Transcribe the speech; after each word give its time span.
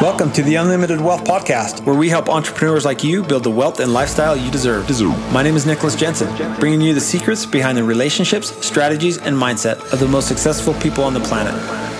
Welcome 0.00 0.30
to 0.34 0.44
the 0.44 0.54
Unlimited 0.54 1.00
Wealth 1.00 1.24
Podcast, 1.24 1.84
where 1.84 1.96
we 1.96 2.08
help 2.08 2.28
entrepreneurs 2.28 2.84
like 2.84 3.02
you 3.02 3.24
build 3.24 3.42
the 3.42 3.50
wealth 3.50 3.80
and 3.80 3.92
lifestyle 3.92 4.36
you 4.36 4.48
deserve. 4.48 4.88
My 5.32 5.42
name 5.42 5.56
is 5.56 5.66
Nicholas 5.66 5.96
Jensen, 5.96 6.28
bringing 6.60 6.80
you 6.80 6.94
the 6.94 7.00
secrets 7.00 7.44
behind 7.44 7.76
the 7.76 7.82
relationships, 7.82 8.64
strategies, 8.64 9.18
and 9.18 9.34
mindset 9.34 9.92
of 9.92 9.98
the 9.98 10.06
most 10.06 10.28
successful 10.28 10.72
people 10.74 11.02
on 11.02 11.14
the 11.14 11.20
planet, 11.20 11.52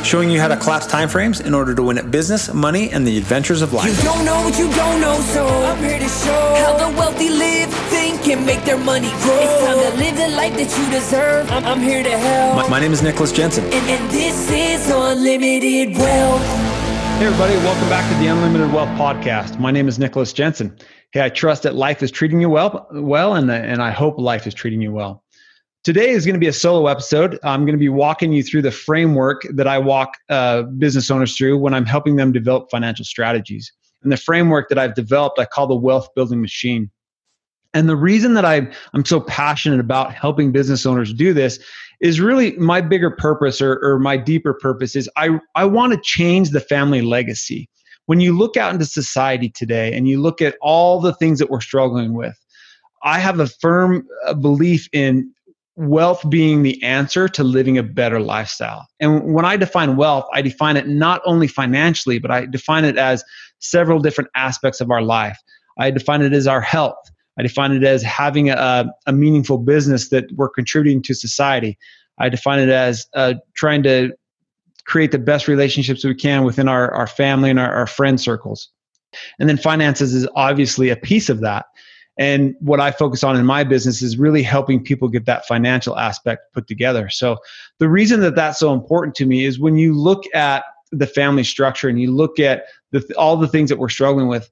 showing 0.06 0.30
you 0.30 0.38
how 0.38 0.46
to 0.46 0.56
collapse 0.56 0.86
timeframes 0.86 1.44
in 1.44 1.54
order 1.54 1.74
to 1.74 1.82
win 1.82 1.98
at 1.98 2.08
business, 2.08 2.54
money, 2.54 2.88
and 2.90 3.04
the 3.04 3.18
adventures 3.18 3.62
of 3.62 3.72
life. 3.72 3.96
You 3.96 4.04
don't 4.04 4.24
know 4.24 4.42
what 4.42 4.56
you 4.56 4.70
don't 4.74 5.00
know, 5.00 5.18
so 5.18 5.44
I'm 5.48 5.82
here 5.82 5.98
to 5.98 6.08
show 6.08 6.54
how 6.54 6.76
the 6.76 6.96
wealthy 6.96 7.30
live, 7.30 7.68
think, 7.90 8.28
and 8.28 8.46
make 8.46 8.64
their 8.64 8.78
money 8.78 9.10
grow. 9.10 9.40
It's 9.40 9.64
time 9.64 9.76
to 9.76 9.98
live 9.98 10.16
the 10.16 10.36
life 10.36 10.54
that 10.54 10.78
you 10.78 10.90
deserve. 10.92 11.50
I'm, 11.50 11.64
I'm 11.64 11.80
here 11.80 12.04
to 12.04 12.16
help. 12.16 12.56
My, 12.58 12.68
my 12.68 12.78
name 12.78 12.92
is 12.92 13.02
Nicholas 13.02 13.32
Jensen. 13.32 13.64
And, 13.64 13.74
and 13.74 14.10
this 14.12 14.48
is 14.52 14.88
Unlimited 14.88 15.96
Wealth. 15.96 16.67
Hey, 17.18 17.26
everybody, 17.26 17.56
welcome 17.56 17.88
back 17.88 18.08
to 18.12 18.18
the 18.20 18.28
Unlimited 18.28 18.72
Wealth 18.72 18.90
Podcast. 18.90 19.58
My 19.58 19.72
name 19.72 19.88
is 19.88 19.98
Nicholas 19.98 20.32
Jensen. 20.32 20.78
Hey, 21.10 21.24
I 21.24 21.28
trust 21.28 21.64
that 21.64 21.74
life 21.74 22.00
is 22.00 22.12
treating 22.12 22.40
you 22.40 22.48
well, 22.48 22.86
well, 22.92 23.34
and, 23.34 23.50
and 23.50 23.82
I 23.82 23.90
hope 23.90 24.18
life 24.18 24.46
is 24.46 24.54
treating 24.54 24.80
you 24.80 24.92
well. 24.92 25.24
Today 25.82 26.10
is 26.10 26.24
going 26.24 26.36
to 26.36 26.38
be 26.38 26.46
a 26.46 26.52
solo 26.52 26.86
episode. 26.86 27.36
I'm 27.42 27.62
going 27.62 27.74
to 27.74 27.80
be 27.80 27.88
walking 27.88 28.32
you 28.32 28.44
through 28.44 28.62
the 28.62 28.70
framework 28.70 29.42
that 29.52 29.66
I 29.66 29.80
walk 29.80 30.12
uh, 30.28 30.62
business 30.62 31.10
owners 31.10 31.36
through 31.36 31.58
when 31.58 31.74
I'm 31.74 31.86
helping 31.86 32.14
them 32.14 32.30
develop 32.30 32.70
financial 32.70 33.04
strategies. 33.04 33.72
And 34.04 34.12
the 34.12 34.16
framework 34.16 34.68
that 34.68 34.78
I've 34.78 34.94
developed, 34.94 35.40
I 35.40 35.44
call 35.44 35.66
the 35.66 35.74
wealth 35.74 36.06
building 36.14 36.40
machine. 36.40 36.88
And 37.74 37.88
the 37.88 37.96
reason 37.96 38.34
that 38.34 38.44
I'm, 38.44 38.70
I'm 38.94 39.04
so 39.04 39.20
passionate 39.20 39.80
about 39.80 40.14
helping 40.14 40.52
business 40.52 40.86
owners 40.86 41.12
do 41.12 41.34
this 41.34 41.58
is 42.00 42.20
really 42.20 42.52
my 42.52 42.80
bigger 42.80 43.10
purpose 43.10 43.60
or, 43.60 43.78
or 43.82 43.98
my 43.98 44.16
deeper 44.16 44.54
purpose 44.54 44.96
is 44.96 45.10
I, 45.16 45.38
I 45.54 45.64
want 45.64 45.92
to 45.92 46.00
change 46.02 46.50
the 46.50 46.60
family 46.60 47.02
legacy. 47.02 47.68
When 48.06 48.20
you 48.20 48.36
look 48.36 48.56
out 48.56 48.72
into 48.72 48.86
society 48.86 49.50
today 49.50 49.92
and 49.92 50.08
you 50.08 50.20
look 50.20 50.40
at 50.40 50.56
all 50.62 51.00
the 51.00 51.12
things 51.14 51.38
that 51.40 51.50
we're 51.50 51.60
struggling 51.60 52.14
with, 52.14 52.38
I 53.02 53.18
have 53.18 53.38
a 53.38 53.46
firm 53.46 54.06
uh, 54.26 54.34
belief 54.34 54.88
in 54.92 55.30
wealth 55.76 56.28
being 56.28 56.62
the 56.62 56.82
answer 56.82 57.28
to 57.28 57.44
living 57.44 57.78
a 57.78 57.82
better 57.82 58.18
lifestyle. 58.18 58.88
And 58.98 59.32
when 59.32 59.44
I 59.44 59.56
define 59.56 59.96
wealth, 59.96 60.26
I 60.32 60.42
define 60.42 60.76
it 60.76 60.88
not 60.88 61.22
only 61.24 61.46
financially, 61.46 62.18
but 62.18 62.30
I 62.32 62.46
define 62.46 62.84
it 62.84 62.98
as 62.98 63.22
several 63.60 64.00
different 64.00 64.30
aspects 64.34 64.80
of 64.80 64.90
our 64.90 65.02
life. 65.02 65.38
I 65.78 65.92
define 65.92 66.22
it 66.22 66.32
as 66.32 66.48
our 66.48 66.60
health. 66.60 66.98
I 67.38 67.42
define 67.42 67.72
it 67.72 67.84
as 67.84 68.02
having 68.02 68.50
a, 68.50 68.92
a 69.06 69.12
meaningful 69.12 69.58
business 69.58 70.08
that 70.08 70.30
we're 70.32 70.48
contributing 70.48 71.02
to 71.02 71.14
society. 71.14 71.78
I 72.18 72.28
define 72.28 72.58
it 72.58 72.68
as 72.68 73.06
uh, 73.14 73.34
trying 73.54 73.82
to 73.84 74.12
create 74.86 75.12
the 75.12 75.18
best 75.18 75.46
relationships 75.46 76.04
we 76.04 76.14
can 76.14 76.44
within 76.44 76.66
our, 76.66 76.90
our 76.92 77.06
family 77.06 77.50
and 77.50 77.60
our, 77.60 77.72
our 77.72 77.86
friend 77.86 78.20
circles. 78.20 78.70
And 79.38 79.48
then 79.48 79.56
finances 79.56 80.14
is 80.14 80.26
obviously 80.34 80.90
a 80.90 80.96
piece 80.96 81.28
of 81.28 81.40
that. 81.40 81.66
And 82.18 82.56
what 82.58 82.80
I 82.80 82.90
focus 82.90 83.22
on 83.22 83.36
in 83.36 83.46
my 83.46 83.62
business 83.62 84.02
is 84.02 84.18
really 84.18 84.42
helping 84.42 84.82
people 84.82 85.08
get 85.08 85.26
that 85.26 85.46
financial 85.46 85.96
aspect 85.96 86.52
put 86.52 86.66
together. 86.66 87.08
So 87.08 87.36
the 87.78 87.88
reason 87.88 88.20
that 88.20 88.34
that's 88.34 88.58
so 88.58 88.72
important 88.72 89.14
to 89.16 89.26
me 89.26 89.44
is 89.44 89.60
when 89.60 89.76
you 89.76 89.94
look 89.94 90.24
at 90.34 90.64
the 90.90 91.06
family 91.06 91.44
structure 91.44 91.88
and 91.88 92.00
you 92.00 92.10
look 92.10 92.40
at 92.40 92.64
the, 92.90 93.04
all 93.16 93.36
the 93.36 93.46
things 93.46 93.70
that 93.70 93.78
we're 93.78 93.88
struggling 93.88 94.26
with, 94.26 94.50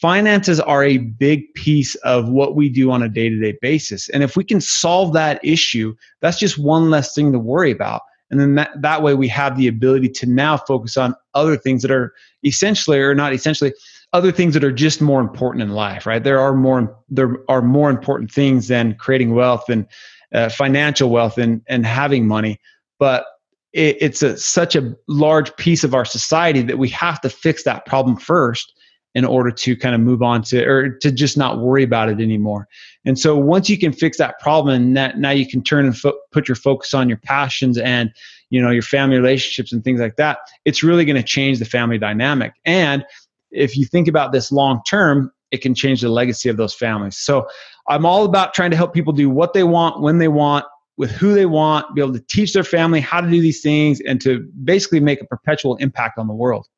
finances 0.00 0.58
are 0.60 0.82
a 0.82 0.98
big 0.98 1.52
piece 1.54 1.94
of 1.96 2.28
what 2.28 2.56
we 2.56 2.68
do 2.68 2.90
on 2.90 3.02
a 3.02 3.08
day 3.08 3.28
to 3.28 3.38
day 3.38 3.56
basis. 3.60 4.08
And 4.10 4.22
if 4.22 4.36
we 4.36 4.44
can 4.44 4.60
solve 4.60 5.12
that 5.12 5.40
issue, 5.44 5.94
that's 6.20 6.38
just 6.38 6.58
one 6.58 6.90
less 6.90 7.14
thing 7.14 7.32
to 7.32 7.38
worry 7.38 7.70
about. 7.70 8.02
And 8.30 8.40
then 8.40 8.54
that, 8.54 8.70
that 8.80 9.02
way 9.02 9.14
we 9.14 9.28
have 9.28 9.58
the 9.58 9.68
ability 9.68 10.08
to 10.08 10.26
now 10.26 10.56
focus 10.56 10.96
on 10.96 11.14
other 11.34 11.56
things 11.56 11.82
that 11.82 11.90
are 11.90 12.14
essentially 12.44 12.98
or 12.98 13.14
not 13.14 13.34
essentially 13.34 13.74
other 14.12 14.32
things 14.32 14.54
that 14.54 14.64
are 14.64 14.72
just 14.72 15.00
more 15.00 15.20
important 15.20 15.62
in 15.62 15.70
life, 15.70 16.06
right? 16.06 16.22
There 16.22 16.40
are 16.40 16.54
more 16.54 16.96
there 17.08 17.36
are 17.48 17.62
more 17.62 17.90
important 17.90 18.30
things 18.30 18.68
than 18.68 18.94
creating 18.94 19.34
wealth 19.34 19.68
and 19.68 19.86
uh, 20.32 20.48
financial 20.48 21.10
wealth 21.10 21.38
and 21.38 21.60
and 21.66 21.84
having 21.84 22.26
money. 22.26 22.58
But 22.98 23.26
it, 23.72 23.96
it's 24.00 24.22
a, 24.22 24.36
such 24.36 24.76
a 24.76 24.94
large 25.08 25.54
piece 25.56 25.84
of 25.84 25.94
our 25.94 26.04
society 26.04 26.62
that 26.62 26.78
we 26.78 26.88
have 26.90 27.20
to 27.20 27.28
fix 27.28 27.64
that 27.64 27.86
problem 27.86 28.16
first 28.16 28.72
in 29.14 29.24
order 29.24 29.50
to 29.50 29.76
kind 29.76 29.94
of 29.94 30.00
move 30.00 30.22
on 30.22 30.42
to 30.42 30.64
or 30.64 30.90
to 30.90 31.10
just 31.10 31.36
not 31.36 31.58
worry 31.58 31.82
about 31.82 32.08
it 32.08 32.20
anymore. 32.20 32.68
And 33.04 33.18
so 33.18 33.36
once 33.36 33.68
you 33.68 33.78
can 33.78 33.92
fix 33.92 34.18
that 34.18 34.38
problem 34.38 34.74
and 34.74 34.96
that, 34.96 35.18
now 35.18 35.30
you 35.30 35.46
can 35.46 35.62
turn 35.62 35.84
and 35.86 35.96
fo- 35.96 36.18
put 36.30 36.46
your 36.46 36.54
focus 36.54 36.94
on 36.94 37.08
your 37.08 37.18
passions 37.18 37.76
and 37.78 38.12
you 38.50 38.60
know 38.60 38.70
your 38.70 38.82
family 38.82 39.16
relationships 39.16 39.72
and 39.72 39.82
things 39.82 40.00
like 40.00 40.16
that, 40.16 40.38
it's 40.64 40.82
really 40.82 41.04
going 41.04 41.16
to 41.16 41.22
change 41.22 41.58
the 41.58 41.64
family 41.64 41.98
dynamic. 41.98 42.52
And 42.64 43.04
if 43.50 43.76
you 43.76 43.84
think 43.84 44.06
about 44.06 44.32
this 44.32 44.52
long 44.52 44.80
term, 44.88 45.32
it 45.50 45.58
can 45.58 45.74
change 45.74 46.00
the 46.00 46.08
legacy 46.08 46.48
of 46.48 46.56
those 46.56 46.74
families. 46.74 47.16
So 47.16 47.48
I'm 47.88 48.06
all 48.06 48.24
about 48.24 48.54
trying 48.54 48.70
to 48.70 48.76
help 48.76 48.94
people 48.94 49.12
do 49.12 49.28
what 49.28 49.52
they 49.52 49.64
want 49.64 50.00
when 50.00 50.18
they 50.18 50.28
want 50.28 50.64
with 50.96 51.10
who 51.10 51.32
they 51.32 51.46
want, 51.46 51.94
be 51.94 52.02
able 52.02 52.12
to 52.12 52.24
teach 52.28 52.52
their 52.52 52.62
family 52.62 53.00
how 53.00 53.22
to 53.22 53.30
do 53.30 53.40
these 53.40 53.62
things 53.62 54.00
and 54.02 54.20
to 54.20 54.46
basically 54.64 55.00
make 55.00 55.20
a 55.22 55.24
perpetual 55.24 55.76
impact 55.76 56.18
on 56.18 56.28
the 56.28 56.34
world. 56.34 56.68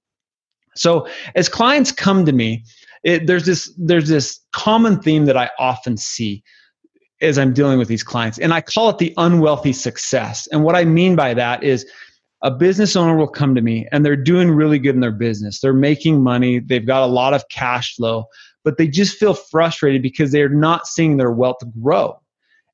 So 0.77 1.07
as 1.35 1.49
clients 1.49 1.93
come 1.93 2.25
to 2.27 2.33
me, 2.33 2.65
it, 3.05 3.27
there's 3.27 3.47
this 3.47 3.73
there's 3.79 4.09
this 4.09 4.41
common 4.53 5.01
theme 5.01 5.27
that 5.27 5.37
I 5.37 5.51
often 5.59 5.97
see 5.97 6.43
as 7.21 7.39
I'm 7.39 7.53
dealing 7.53 7.79
with 7.79 7.89
these 7.89 8.03
clients, 8.03 8.39
and 8.39 8.53
I 8.53 8.61
call 8.61 8.91
it 8.91 8.99
the 8.99 9.15
unwealthy 9.17 9.73
success. 9.73 10.49
And 10.51 10.65
what 10.65 10.75
I 10.75 10.85
mean 10.85 11.15
by 11.15 11.35
that 11.35 11.63
is 11.63 11.87
a 12.43 12.51
business 12.51 12.97
owner 12.97 13.17
will 13.17 13.29
come 13.29 13.55
to 13.55 13.61
me 13.61 13.87
and 13.93 14.05
they're 14.05 14.17
doing 14.17 14.51
really 14.51 14.79
good 14.79 14.97
in 14.97 15.01
their 15.01 15.13
business. 15.13 15.61
They're 15.61 15.73
making 15.73 16.23
money, 16.23 16.59
they've 16.59 16.87
got 16.87 17.05
a 17.05 17.07
lot 17.07 17.35
of 17.35 17.49
cash 17.49 17.95
flow, 17.95 18.25
but 18.65 18.79
they 18.79 18.89
just 18.89 19.17
feel 19.17 19.35
frustrated 19.35 20.03
because 20.03 20.33
they're 20.33 20.49
not 20.49 20.89
seeing 20.89 21.17
their 21.17 21.31
wealth 21.31 21.61
grow. 21.81 22.19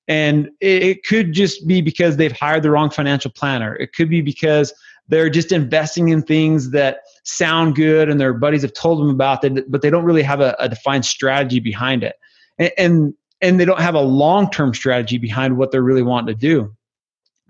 And 0.09 0.49
it 0.61 1.05
could 1.05 1.35
just 1.35 1.67
be 1.67 1.83
because 1.83 2.17
they've 2.17 2.33
hired 2.33 2.63
the 2.63 2.71
wrong 2.71 2.89
financial 2.89 3.31
planner. 3.31 3.77
It 3.77 3.93
could 3.93 4.09
be 4.09 4.23
because 4.23 4.73
they're 5.09 5.31
just 5.31 5.53
investing 5.53 6.11
in 6.11 6.23
things 6.23 6.71
that 6.71 7.01
sound 7.25 7.75
good 7.75 8.09
and 8.09 8.21
their 8.21 8.35
buddies 8.35 8.63
have 8.63 8.75
told 8.75 9.01
them 9.01 9.11
about 9.11 9.43
it, 9.45 9.71
but 9.71 9.83
they 9.83 9.91
don't 9.91 10.05
really 10.05 10.23
have 10.23 10.41
a, 10.41 10.55
a 10.59 10.69
defined 10.69 11.05
strategy 11.05 11.61
behind 11.61 12.05
it. 12.05 12.17
And, 12.59 12.73
and, 12.79 13.15
and 13.41 13.61
they 13.61 13.65
don't 13.65 13.81
have 13.81 13.95
a 13.95 14.01
long 14.01 14.51
term 14.51 14.75
strategy 14.75 15.19
behind 15.19 15.57
what 15.57 15.71
they're 15.71 15.83
really 15.83 16.03
wanting 16.03 16.35
to 16.35 16.39
do. 16.39 16.75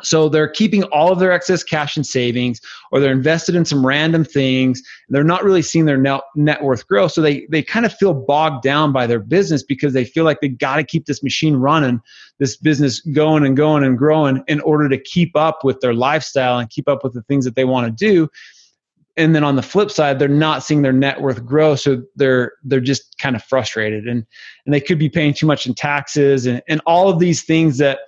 So 0.03 0.29
they're 0.29 0.49
keeping 0.49 0.85
all 0.85 1.11
of 1.11 1.19
their 1.19 1.33
excess 1.33 1.63
cash 1.63 1.97
and 1.97 2.07
savings, 2.07 2.61
or 2.93 3.01
they're 3.01 3.13
invested 3.13 3.55
in 3.55 3.65
some 3.65 3.85
random 3.85 4.25
things. 4.25 4.83
They're 5.09 5.25
not 5.25 5.43
really 5.43 5.63
seeing 5.63 5.87
their 5.87 5.97
net, 5.97 6.21
net 6.37 6.63
worth 6.63 6.87
grow. 6.87 7.09
So 7.09 7.21
they, 7.21 7.47
they 7.51 7.63
kind 7.63 7.85
of 7.85 7.93
feel 7.93 8.15
bogged 8.15 8.63
down 8.63 8.93
by 8.93 9.07
their 9.07 9.19
business 9.19 9.63
because 9.63 9.93
they 9.93 10.05
feel 10.05 10.25
like 10.25 10.41
they 10.41 10.49
got 10.49 10.77
to 10.77 10.85
keep 10.85 11.07
this 11.07 11.23
machine 11.23 11.57
running, 11.57 12.01
this 12.39 12.57
business 12.57 13.01
going 13.01 13.45
and 13.45 13.57
going 13.57 13.83
and 13.83 13.99
growing 13.99 14.43
in 14.47 14.61
order 14.61 14.89
to 14.89 14.99
keep 14.99 15.35
up 15.37 15.65
with 15.65 15.81
their 15.81 15.95
lifestyle 15.95 16.59
and 16.59 16.71
keep 16.71 16.89
up 16.89 17.03
with 17.03 17.15
the 17.15 17.23
things 17.23 17.45
that 17.45 17.57
they 17.57 17.65
want 17.65 17.87
to 17.87 17.93
do. 17.93 18.29
And 19.17 19.35
then 19.35 19.43
on 19.43 19.57
the 19.57 19.63
flip 19.63 19.91
side, 19.91 20.21
they're 20.21 20.29
not 20.29 20.63
seeing 20.63 20.83
their 20.83 20.93
net 20.93 21.21
worth 21.21 21.45
grow, 21.45 21.75
so 21.75 22.05
they're 22.15 22.53
they're 22.63 22.79
just 22.79 23.19
kind 23.19 23.35
of 23.35 23.43
frustrated, 23.43 24.07
and 24.07 24.25
and 24.65 24.73
they 24.73 24.81
could 24.81 24.97
be 24.97 25.09
paying 25.09 25.35
too 25.35 25.45
much 25.45 25.67
in 25.67 25.75
taxes 25.75 26.47
and, 26.47 26.63
and 26.69 26.81
all 26.87 27.09
of 27.09 27.19
these 27.19 27.43
things 27.43 27.79
that 27.79 27.99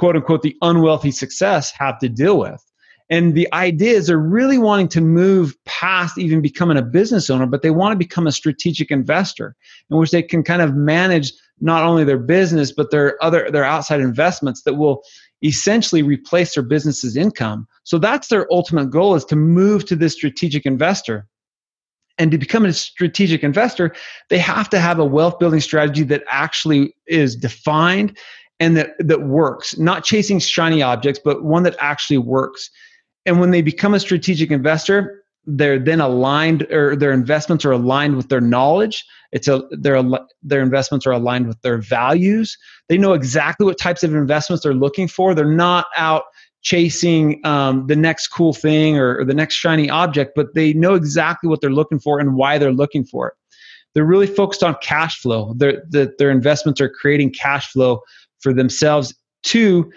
quote 0.00 0.16
unquote 0.16 0.40
the 0.40 0.56
unwealthy 0.62 1.10
success 1.10 1.70
have 1.72 1.98
to 1.98 2.08
deal 2.08 2.38
with. 2.38 2.64
And 3.10 3.34
the 3.34 3.52
idea 3.52 3.98
is 3.98 4.06
they're 4.06 4.16
really 4.16 4.56
wanting 4.56 4.88
to 4.88 5.00
move 5.02 5.54
past 5.66 6.16
even 6.16 6.40
becoming 6.40 6.78
a 6.78 6.82
business 6.82 7.28
owner, 7.28 7.44
but 7.44 7.60
they 7.60 7.70
want 7.70 7.92
to 7.92 7.98
become 7.98 8.26
a 8.26 8.32
strategic 8.32 8.90
investor 8.90 9.54
in 9.90 9.98
which 9.98 10.10
they 10.10 10.22
can 10.22 10.42
kind 10.42 10.62
of 10.62 10.74
manage 10.74 11.34
not 11.60 11.82
only 11.82 12.04
their 12.04 12.16
business, 12.16 12.72
but 12.72 12.90
their 12.90 13.22
other 13.22 13.50
their 13.50 13.64
outside 13.64 14.00
investments 14.00 14.62
that 14.62 14.74
will 14.74 15.02
essentially 15.44 16.00
replace 16.00 16.54
their 16.54 16.62
business's 16.62 17.14
income. 17.14 17.68
So 17.82 17.98
that's 17.98 18.28
their 18.28 18.50
ultimate 18.50 18.88
goal 18.88 19.14
is 19.16 19.26
to 19.26 19.36
move 19.36 19.84
to 19.84 19.96
this 19.96 20.14
strategic 20.14 20.64
investor. 20.64 21.26
And 22.16 22.30
to 22.30 22.38
become 22.38 22.64
a 22.64 22.72
strategic 22.72 23.42
investor, 23.42 23.94
they 24.28 24.38
have 24.38 24.68
to 24.70 24.80
have 24.80 24.98
a 24.98 25.04
wealth 25.04 25.38
building 25.38 25.60
strategy 25.60 26.04
that 26.04 26.22
actually 26.28 26.94
is 27.06 27.36
defined 27.36 28.16
and 28.60 28.76
that 28.76 28.90
that 28.98 29.22
works. 29.22 29.76
Not 29.78 30.04
chasing 30.04 30.38
shiny 30.38 30.82
objects 30.82 31.20
but 31.24 31.42
one 31.42 31.64
that 31.64 31.76
actually 31.80 32.18
works. 32.18 32.70
And 33.26 33.40
when 33.40 33.50
they 33.50 33.62
become 33.62 33.94
a 33.94 34.00
strategic 34.00 34.50
investor 34.50 35.20
they're 35.46 35.78
then 35.78 36.00
aligned 36.00 36.62
or 36.70 36.94
their 36.96 37.12
investments 37.12 37.64
are 37.64 37.72
aligned 37.72 38.16
with 38.16 38.28
their 38.28 38.40
knowledge. 38.40 39.04
It's 39.32 39.48
a 39.48 39.62
their 39.70 40.02
their 40.42 40.62
investments 40.62 41.06
are 41.06 41.12
aligned 41.12 41.46
with 41.46 41.60
their 41.62 41.78
values. 41.78 42.56
They 42.88 42.98
know 42.98 43.14
exactly 43.14 43.64
what 43.64 43.78
types 43.78 44.02
of 44.02 44.14
investments 44.14 44.64
they're 44.64 44.74
looking 44.74 45.08
for. 45.08 45.34
They're 45.34 45.44
not 45.44 45.86
out 45.96 46.24
chasing 46.62 47.40
um, 47.46 47.86
the 47.86 47.96
next 47.96 48.28
cool 48.28 48.52
thing 48.52 48.98
or, 48.98 49.20
or 49.20 49.24
the 49.24 49.32
next 49.32 49.54
shiny 49.54 49.88
object 49.88 50.32
but 50.36 50.54
they 50.54 50.74
know 50.74 50.92
exactly 50.92 51.48
what 51.48 51.62
they're 51.62 51.70
looking 51.70 51.98
for 51.98 52.20
and 52.20 52.34
why 52.34 52.58
they're 52.58 52.72
looking 52.72 53.04
for 53.04 53.28
it. 53.28 53.34
They're 53.94 54.04
really 54.04 54.26
focused 54.26 54.62
on 54.62 54.76
cash 54.82 55.20
flow. 55.20 55.54
Their, 55.56 55.82
the, 55.88 56.12
their 56.18 56.30
investments 56.30 56.80
are 56.80 56.90
creating 56.90 57.32
cash 57.32 57.72
flow 57.72 58.02
for 58.40 58.52
themselves 58.52 59.14
to 59.44 59.90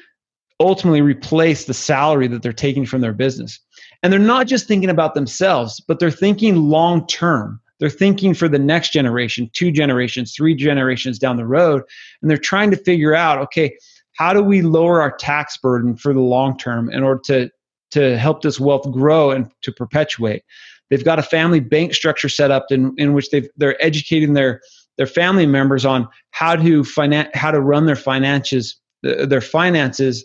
ultimately 0.60 1.02
replace 1.02 1.66
the 1.66 1.74
salary 1.74 2.28
that 2.28 2.42
they're 2.42 2.54
taking 2.54 2.86
from 2.86 3.02
their 3.02 3.14
business. 3.14 3.60
And 4.02 4.12
they're 4.12 4.20
not 4.20 4.48
just 4.48 4.68
thinking 4.68 4.90
about 4.90 5.14
themselves, 5.14 5.80
but 5.88 6.00
they're 6.00 6.12
thinking 6.12 6.56
long 6.56 7.08
term. 7.08 7.60
They're 7.80 7.90
thinking 7.90 8.34
for 8.34 8.48
the 8.48 8.60
next 8.60 8.94
generation, 8.94 9.50
two 9.54 9.72
generations, 9.72 10.34
three 10.34 10.56
generations 10.56 11.20
down 11.20 11.38
the 11.38 11.46
road. 11.46 11.84
And 12.22 12.30
they're 12.30 12.38
trying 12.38 12.72
to 12.72 12.78
figure 12.78 13.16
out 13.16 13.40
okay, 13.40 13.76
how 14.14 14.34
do 14.34 14.42
we 14.44 14.62
lower 14.62 15.02
our 15.02 15.12
tax 15.12 15.58
burden 15.58 15.96
for 15.96 16.14
the 16.14 16.22
long 16.22 16.58
term 16.58 16.90
in 16.92 17.04
order 17.04 17.22
to, 17.26 17.50
to 17.92 18.18
help 18.18 18.42
this 18.42 18.60
wealth 18.60 18.90
grow 18.92 19.32
and 19.32 19.50
to 19.64 19.72
perpetuate? 19.72 20.44
They've 20.90 21.04
got 21.04 21.20
a 21.20 21.24
family 21.24 21.60
bank 21.60 21.94
structure 21.94 22.30
set 22.30 22.52
up 22.52 22.68
in, 22.70 22.94
in 22.98 23.14
which 23.14 23.32
they've, 23.32 23.50
they're 23.58 23.82
educating 23.84 24.34
their, 24.34 24.62
their 24.98 25.08
family 25.08 25.46
members 25.46 25.86
on 25.86 26.08
how 26.32 26.56
to 26.56 26.84
finance, 26.84 27.30
how 27.34 27.52
to 27.52 27.60
run 27.60 27.86
their 27.86 27.96
finances, 27.96 28.80
their 29.02 29.42
finances 29.42 30.24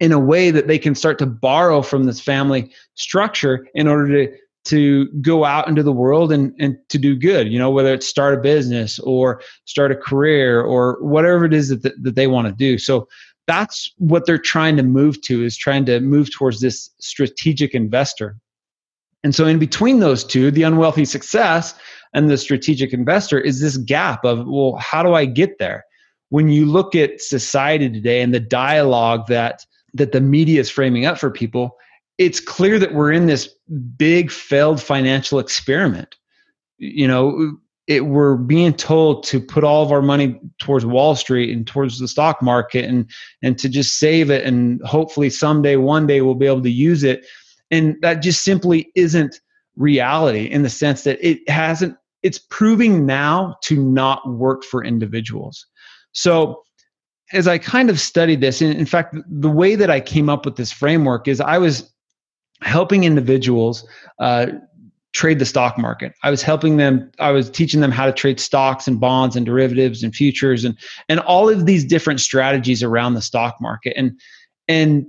in 0.00 0.12
a 0.12 0.18
way 0.18 0.50
that 0.50 0.68
they 0.68 0.78
can 0.78 0.94
start 0.94 1.18
to 1.18 1.26
borrow 1.26 1.82
from 1.82 2.04
this 2.04 2.20
family 2.20 2.72
structure 2.94 3.66
in 3.74 3.88
order 3.88 4.26
to 4.26 4.36
to 4.64 5.06
go 5.22 5.44
out 5.44 5.66
into 5.66 5.82
the 5.82 5.92
world 5.92 6.30
and, 6.30 6.52
and 6.58 6.76
to 6.88 6.98
do 6.98 7.16
good 7.16 7.50
you 7.50 7.58
know 7.58 7.70
whether 7.70 7.94
it's 7.94 8.06
start 8.06 8.34
a 8.34 8.40
business 8.40 8.98
or 8.98 9.40
start 9.64 9.90
a 9.90 9.96
career 9.96 10.60
or 10.60 10.98
whatever 11.00 11.44
it 11.44 11.54
is 11.54 11.70
that, 11.70 11.94
that 12.02 12.14
they 12.14 12.26
want 12.26 12.46
to 12.46 12.52
do. 12.52 12.76
So 12.76 13.08
that's 13.48 13.92
what 13.96 14.26
they're 14.26 14.38
trying 14.38 14.76
to 14.76 14.82
move 14.82 15.20
to 15.22 15.42
is 15.42 15.56
trying 15.56 15.86
to 15.86 16.00
move 16.00 16.30
towards 16.30 16.60
this 16.60 16.90
strategic 17.00 17.74
investor 17.74 18.36
and 19.24 19.34
so 19.34 19.46
in 19.46 19.58
between 19.58 20.00
those 20.00 20.24
two 20.24 20.50
the 20.50 20.62
unwealthy 20.62 21.04
success 21.04 21.74
and 22.14 22.30
the 22.30 22.38
strategic 22.38 22.92
investor 22.92 23.38
is 23.38 23.60
this 23.60 23.76
gap 23.76 24.24
of 24.24 24.46
well 24.46 24.76
how 24.76 25.02
do 25.02 25.14
i 25.14 25.24
get 25.24 25.58
there 25.58 25.84
when 26.30 26.48
you 26.48 26.66
look 26.66 26.94
at 26.94 27.20
society 27.20 27.88
today 27.88 28.20
and 28.20 28.34
the 28.34 28.40
dialogue 28.40 29.26
that 29.28 29.64
that 29.94 30.12
the 30.12 30.20
media 30.20 30.60
is 30.60 30.70
framing 30.70 31.06
up 31.06 31.18
for 31.18 31.30
people, 31.30 31.76
it's 32.18 32.40
clear 32.40 32.78
that 32.78 32.94
we're 32.94 33.12
in 33.12 33.26
this 33.26 33.48
big 33.96 34.30
failed 34.30 34.82
financial 34.82 35.38
experiment. 35.38 36.16
You 36.78 37.08
know, 37.08 37.56
it, 37.86 38.06
we're 38.06 38.36
being 38.36 38.74
told 38.74 39.24
to 39.24 39.40
put 39.40 39.64
all 39.64 39.82
of 39.82 39.92
our 39.92 40.02
money 40.02 40.38
towards 40.58 40.84
Wall 40.84 41.16
Street 41.16 41.54
and 41.54 41.66
towards 41.66 41.98
the 41.98 42.08
stock 42.08 42.42
market 42.42 42.84
and 42.84 43.08
and 43.42 43.58
to 43.58 43.68
just 43.68 43.98
save 43.98 44.30
it 44.30 44.44
and 44.44 44.82
hopefully 44.82 45.30
someday 45.30 45.76
one 45.76 46.06
day 46.06 46.20
we'll 46.20 46.34
be 46.34 46.46
able 46.46 46.62
to 46.62 46.70
use 46.70 47.02
it 47.02 47.24
and 47.70 47.96
that 48.02 48.22
just 48.22 48.42
simply 48.42 48.90
isn't 48.94 49.40
reality 49.76 50.44
in 50.44 50.62
the 50.62 50.70
sense 50.70 51.04
that 51.04 51.18
it 51.26 51.48
hasn't 51.48 51.96
it's 52.22 52.38
proving 52.38 53.06
now 53.06 53.56
to 53.62 53.80
not 53.80 54.28
work 54.28 54.64
for 54.64 54.84
individuals. 54.84 55.66
So 56.12 56.62
as 57.32 57.46
I 57.46 57.58
kind 57.58 57.90
of 57.90 58.00
studied 58.00 58.40
this, 58.40 58.60
and 58.60 58.74
in 58.74 58.86
fact, 58.86 59.16
the 59.28 59.50
way 59.50 59.74
that 59.74 59.90
I 59.90 60.00
came 60.00 60.28
up 60.28 60.44
with 60.44 60.56
this 60.56 60.72
framework 60.72 61.28
is 61.28 61.40
I 61.40 61.58
was 61.58 61.92
helping 62.62 63.04
individuals 63.04 63.86
uh, 64.18 64.46
trade 65.12 65.38
the 65.38 65.44
stock 65.44 65.78
market. 65.78 66.12
I 66.22 66.30
was 66.30 66.42
helping 66.42 66.76
them. 66.76 67.10
I 67.18 67.30
was 67.30 67.50
teaching 67.50 67.80
them 67.80 67.90
how 67.90 68.06
to 68.06 68.12
trade 68.12 68.40
stocks 68.40 68.88
and 68.88 68.98
bonds 68.98 69.36
and 69.36 69.46
derivatives 69.46 70.02
and 70.02 70.14
futures 70.14 70.64
and 70.64 70.76
and 71.08 71.20
all 71.20 71.48
of 71.48 71.66
these 71.66 71.84
different 71.84 72.20
strategies 72.20 72.82
around 72.82 73.14
the 73.14 73.22
stock 73.22 73.56
market. 73.60 73.94
And 73.96 74.18
and 74.66 75.06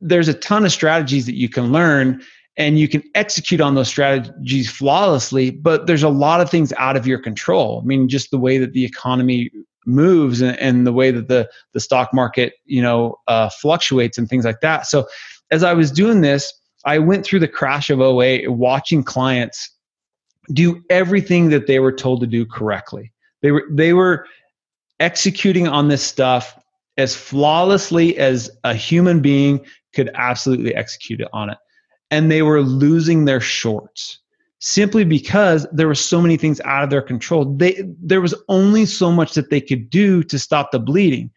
there's 0.00 0.28
a 0.28 0.34
ton 0.34 0.64
of 0.64 0.72
strategies 0.72 1.26
that 1.26 1.34
you 1.34 1.48
can 1.48 1.72
learn 1.72 2.22
and 2.56 2.78
you 2.78 2.88
can 2.88 3.02
execute 3.14 3.60
on 3.60 3.74
those 3.74 3.88
strategies 3.88 4.70
flawlessly 4.70 5.50
but 5.50 5.86
there's 5.86 6.02
a 6.02 6.08
lot 6.08 6.40
of 6.40 6.50
things 6.50 6.72
out 6.76 6.96
of 6.96 7.06
your 7.06 7.18
control 7.18 7.80
i 7.82 7.86
mean 7.86 8.08
just 8.08 8.30
the 8.30 8.38
way 8.38 8.58
that 8.58 8.72
the 8.72 8.84
economy 8.84 9.50
moves 9.88 10.40
and, 10.40 10.56
and 10.58 10.86
the 10.86 10.92
way 10.92 11.10
that 11.10 11.26
the 11.26 11.48
the 11.72 11.80
stock 11.80 12.12
market 12.12 12.52
you 12.66 12.82
know 12.82 13.18
uh, 13.26 13.48
fluctuates 13.48 14.18
and 14.18 14.28
things 14.28 14.44
like 14.44 14.60
that. 14.60 14.86
So 14.86 15.08
as 15.50 15.64
I 15.64 15.72
was 15.72 15.90
doing 15.90 16.20
this, 16.20 16.52
I 16.84 16.98
went 16.98 17.24
through 17.24 17.40
the 17.40 17.48
crash 17.48 17.90
of 17.90 18.00
08 18.00 18.52
watching 18.52 19.02
clients 19.02 19.70
do 20.52 20.82
everything 20.90 21.48
that 21.50 21.66
they 21.66 21.80
were 21.80 21.92
told 21.92 22.20
to 22.20 22.26
do 22.26 22.46
correctly. 22.46 23.12
They 23.42 23.50
were 23.50 23.64
they 23.70 23.94
were 23.94 24.26
executing 25.00 25.66
on 25.66 25.88
this 25.88 26.02
stuff 26.02 26.56
as 26.96 27.16
flawlessly 27.16 28.18
as 28.18 28.50
a 28.64 28.74
human 28.74 29.20
being 29.20 29.64
could 29.98 30.10
absolutely 30.14 30.72
execute 30.76 31.20
it 31.20 31.28
on 31.32 31.50
it. 31.50 31.58
And 32.12 32.30
they 32.30 32.42
were 32.42 32.62
losing 32.62 33.24
their 33.24 33.40
shorts 33.40 34.20
simply 34.60 35.04
because 35.04 35.66
there 35.72 35.88
were 35.88 35.94
so 35.94 36.22
many 36.22 36.36
things 36.36 36.60
out 36.60 36.84
of 36.84 36.90
their 36.90 37.02
control. 37.02 37.44
They, 37.56 37.82
there 38.00 38.20
was 38.20 38.34
only 38.48 38.86
so 38.86 39.10
much 39.10 39.34
that 39.34 39.50
they 39.50 39.60
could 39.60 39.90
do 39.90 40.22
to 40.22 40.38
stop 40.38 40.70
the 40.70 40.78
bleeding. 40.78 41.30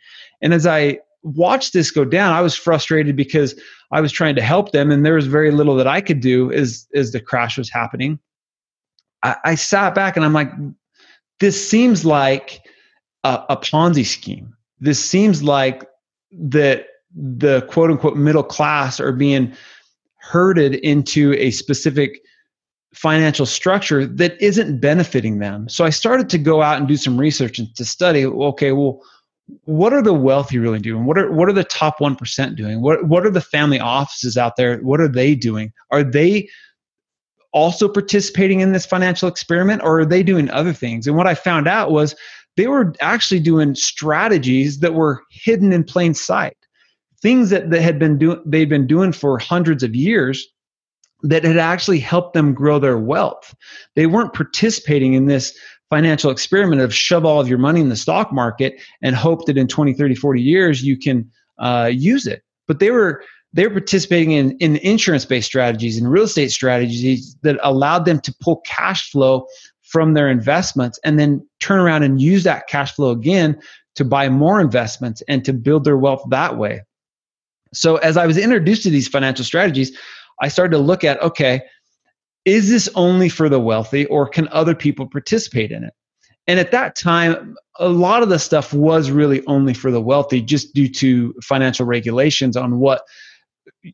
And 0.43 0.53
as 0.53 0.67
I 0.67 0.99
watched 1.23 1.73
this 1.73 1.89
go 1.89 2.05
down, 2.05 2.33
I 2.33 2.41
was 2.41 2.55
frustrated 2.55 3.15
because 3.15 3.59
I 3.91 3.99
was 3.99 4.11
trying 4.11 4.35
to 4.35 4.43
help 4.43 4.71
them 4.73 4.91
and 4.91 5.03
there 5.03 5.15
was 5.15 5.25
very 5.25 5.49
little 5.49 5.75
that 5.77 5.87
I 5.87 6.01
could 6.01 6.19
do 6.19 6.51
as, 6.51 6.87
as 6.93 7.11
the 7.11 7.19
crash 7.19 7.57
was 7.57 7.69
happening. 7.69 8.19
I, 9.23 9.35
I 9.43 9.55
sat 9.55 9.95
back 9.95 10.15
and 10.15 10.25
I'm 10.25 10.33
like, 10.33 10.51
this 11.39 11.67
seems 11.67 12.05
like 12.05 12.61
a, 13.23 13.43
a 13.49 13.57
Ponzi 13.57 14.05
scheme. 14.05 14.55
This 14.79 15.03
seems 15.03 15.41
like 15.41 15.83
that 16.31 16.85
the 17.15 17.61
quote 17.63 17.91
unquote 17.91 18.17
middle 18.17 18.43
class 18.43 18.99
are 18.99 19.11
being 19.11 19.53
herded 20.17 20.75
into 20.75 21.33
a 21.33 21.51
specific 21.51 22.21
financial 22.93 23.45
structure 23.45 24.05
that 24.05 24.41
isn't 24.41 24.79
benefiting 24.79 25.39
them. 25.39 25.67
So 25.69 25.85
I 25.85 25.89
started 25.89 26.29
to 26.29 26.37
go 26.37 26.61
out 26.61 26.77
and 26.77 26.87
do 26.87 26.97
some 26.97 27.17
research 27.17 27.57
and 27.57 27.73
to 27.75 27.85
study, 27.85 28.25
okay, 28.25 28.73
well, 28.73 29.01
what 29.63 29.93
are 29.93 30.01
the 30.01 30.13
wealthy 30.13 30.59
really 30.59 30.79
doing? 30.79 31.05
What 31.05 31.17
are 31.17 31.31
what 31.31 31.49
are 31.49 31.53
the 31.53 31.63
top 31.63 31.99
1% 31.99 32.55
doing? 32.55 32.81
What 32.81 33.07
what 33.07 33.25
are 33.25 33.31
the 33.31 33.41
family 33.41 33.79
offices 33.79 34.37
out 34.37 34.55
there? 34.55 34.77
What 34.79 35.01
are 35.01 35.09
they 35.09 35.35
doing? 35.35 35.73
Are 35.91 36.03
they 36.03 36.47
also 37.53 37.89
participating 37.89 38.61
in 38.61 38.71
this 38.71 38.85
financial 38.85 39.27
experiment 39.27 39.81
or 39.83 39.99
are 39.99 40.05
they 40.05 40.23
doing 40.23 40.49
other 40.51 40.71
things? 40.71 41.05
And 41.05 41.17
what 41.17 41.27
I 41.27 41.35
found 41.35 41.67
out 41.67 41.91
was 41.91 42.15
they 42.55 42.67
were 42.67 42.93
actually 43.01 43.41
doing 43.41 43.75
strategies 43.75 44.79
that 44.79 44.93
were 44.93 45.21
hidden 45.31 45.73
in 45.73 45.83
plain 45.83 46.13
sight. 46.13 46.55
Things 47.21 47.49
that, 47.51 47.69
that 47.69 47.81
had 47.81 47.99
been 47.99 48.17
doing 48.17 48.41
they'd 48.45 48.69
been 48.69 48.87
doing 48.87 49.11
for 49.11 49.37
hundreds 49.37 49.83
of 49.83 49.95
years 49.95 50.47
that 51.23 51.43
had 51.43 51.57
actually 51.57 51.99
helped 51.99 52.33
them 52.33 52.53
grow 52.53 52.79
their 52.79 52.97
wealth. 52.97 53.55
They 53.95 54.07
weren't 54.07 54.33
participating 54.33 55.13
in 55.13 55.27
this 55.27 55.55
financial 55.89 56.31
experiment 56.31 56.81
of 56.81 56.95
shove 56.95 57.25
all 57.25 57.39
of 57.39 57.47
your 57.47 57.57
money 57.57 57.81
in 57.81 57.89
the 57.89 57.95
stock 57.95 58.31
market 58.31 58.81
and 59.01 59.15
hope 59.15 59.45
that 59.45 59.57
in 59.57 59.67
20, 59.67 59.93
30, 59.93 60.15
40 60.15 60.41
years 60.41 60.83
you 60.83 60.97
can 60.97 61.29
uh, 61.59 61.91
use 61.93 62.25
it. 62.25 62.43
But 62.67 62.79
they 62.79 62.91
were 62.91 63.23
they 63.53 63.67
were 63.67 63.73
participating 63.73 64.31
in, 64.31 64.57
in 64.57 64.77
insurance-based 64.77 65.45
strategies 65.45 65.97
and 65.97 66.09
real 66.09 66.23
estate 66.23 66.51
strategies 66.51 67.35
that 67.41 67.59
allowed 67.63 68.05
them 68.05 68.21
to 68.21 68.33
pull 68.39 68.61
cash 68.65 69.11
flow 69.11 69.45
from 69.81 70.13
their 70.13 70.29
investments 70.29 70.97
and 71.03 71.19
then 71.19 71.45
turn 71.59 71.79
around 71.79 72.03
and 72.03 72.21
use 72.21 72.43
that 72.45 72.67
cash 72.67 72.93
flow 72.93 73.09
again 73.11 73.59
to 73.95 74.05
buy 74.05 74.29
more 74.29 74.61
investments 74.61 75.21
and 75.27 75.43
to 75.43 75.51
build 75.51 75.83
their 75.83 75.97
wealth 75.97 76.23
that 76.29 76.57
way. 76.57 76.81
So 77.73 77.97
as 77.97 78.17
I 78.17 78.25
was 78.25 78.37
introduced 78.37 78.83
to 78.83 78.89
these 78.89 79.07
financial 79.07 79.45
strategies, 79.45 79.97
I 80.41 80.47
started 80.47 80.71
to 80.71 80.83
look 80.83 81.03
at 81.03 81.21
okay, 81.21 81.61
is 82.45 82.69
this 82.69 82.89
only 82.95 83.29
for 83.29 83.49
the 83.49 83.59
wealthy 83.59 84.05
or 84.07 84.27
can 84.27 84.47
other 84.49 84.75
people 84.75 85.07
participate 85.07 85.71
in 85.71 85.83
it? 85.83 85.93
And 86.47 86.59
at 86.59 86.71
that 86.71 86.95
time, 86.95 87.55
a 87.79 87.87
lot 87.87 88.23
of 88.23 88.29
the 88.29 88.39
stuff 88.39 88.73
was 88.73 89.11
really 89.11 89.45
only 89.45 89.73
for 89.73 89.91
the 89.91 90.01
wealthy 90.01 90.41
just 90.41 90.73
due 90.73 90.89
to 90.89 91.33
financial 91.43 91.85
regulations 91.85 92.57
on 92.57 92.79
what 92.79 93.03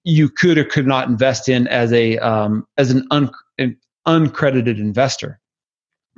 you 0.03 0.29
could 0.29 0.57
or 0.57 0.63
could 0.63 0.87
not 0.87 1.09
invest 1.09 1.49
in 1.49 1.67
as 1.67 1.91
a 1.91 2.17
um, 2.19 2.65
as 2.77 2.91
an, 2.91 3.05
un, 3.11 3.29
an 3.57 3.77
uncredited 4.07 4.79
investor 4.79 5.39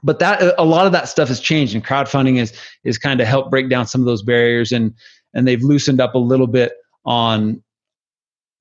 but 0.03 0.19
that 0.19 0.53
a 0.57 0.63
lot 0.63 0.85
of 0.85 0.91
that 0.91 1.09
stuff 1.09 1.27
has 1.27 1.39
changed 1.39 1.73
and 1.73 1.85
crowdfunding 1.85 2.39
is 2.39 2.53
is 2.83 2.97
kind 2.97 3.19
of 3.19 3.27
helped 3.27 3.51
break 3.51 3.69
down 3.69 3.85
some 3.85 4.01
of 4.01 4.05
those 4.05 4.21
barriers 4.21 4.71
and 4.71 4.93
and 5.33 5.47
they've 5.47 5.63
loosened 5.63 5.99
up 5.99 6.15
a 6.15 6.19
little 6.19 6.47
bit 6.47 6.73
on 7.05 7.61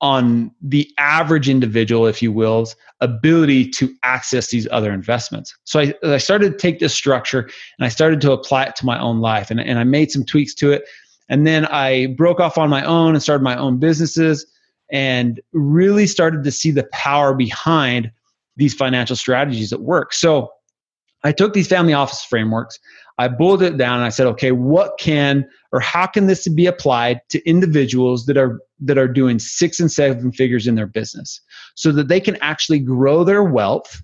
on 0.00 0.52
the 0.62 0.88
average 0.98 1.48
individual, 1.48 2.06
if 2.06 2.22
you 2.22 2.30
will's 2.30 2.76
ability 3.00 3.68
to 3.68 3.92
access 4.04 4.48
these 4.48 4.68
other 4.70 4.92
investments. 4.92 5.56
So 5.64 5.80
I, 5.80 5.94
I 6.04 6.18
started 6.18 6.52
to 6.52 6.58
take 6.58 6.78
this 6.78 6.94
structure 6.94 7.40
and 7.40 7.84
I 7.84 7.88
started 7.88 8.20
to 8.20 8.32
apply 8.32 8.64
it 8.64 8.76
to 8.76 8.86
my 8.86 8.98
own 9.00 9.20
life 9.20 9.50
and, 9.50 9.60
and 9.60 9.78
I 9.78 9.84
made 9.84 10.12
some 10.12 10.24
tweaks 10.24 10.54
to 10.54 10.70
it. 10.70 10.84
And 11.28 11.46
then 11.46 11.66
I 11.66 12.14
broke 12.16 12.40
off 12.40 12.58
on 12.58 12.70
my 12.70 12.84
own 12.84 13.14
and 13.14 13.22
started 13.22 13.42
my 13.42 13.56
own 13.56 13.78
businesses 13.78 14.46
and 14.90 15.40
really 15.52 16.06
started 16.06 16.44
to 16.44 16.50
see 16.50 16.70
the 16.70 16.88
power 16.92 17.34
behind 17.34 18.10
these 18.56 18.74
financial 18.74 19.16
strategies 19.16 19.72
at 19.72 19.80
work. 19.80 20.12
So 20.12 20.50
I 21.24 21.32
took 21.32 21.52
these 21.52 21.68
family 21.68 21.92
office 21.92 22.24
frameworks, 22.24 22.78
I 23.18 23.28
boiled 23.28 23.62
it 23.62 23.76
down 23.76 23.96
and 23.96 24.04
I 24.04 24.10
said, 24.10 24.26
okay, 24.28 24.52
what 24.52 24.98
can 24.98 25.44
or 25.72 25.80
how 25.80 26.06
can 26.06 26.26
this 26.26 26.48
be 26.48 26.66
applied 26.66 27.20
to 27.30 27.46
individuals 27.48 28.26
that 28.26 28.36
are 28.36 28.60
that 28.80 28.98
are 28.98 29.08
doing 29.08 29.38
six 29.38 29.80
and 29.80 29.90
seven 29.90 30.32
figures 30.32 30.66
in 30.66 30.76
their 30.76 30.86
business 30.86 31.40
so 31.74 31.92
that 31.92 32.08
they 32.08 32.20
can 32.20 32.36
actually 32.40 32.78
grow 32.78 33.24
their 33.24 33.42
wealth 33.42 34.02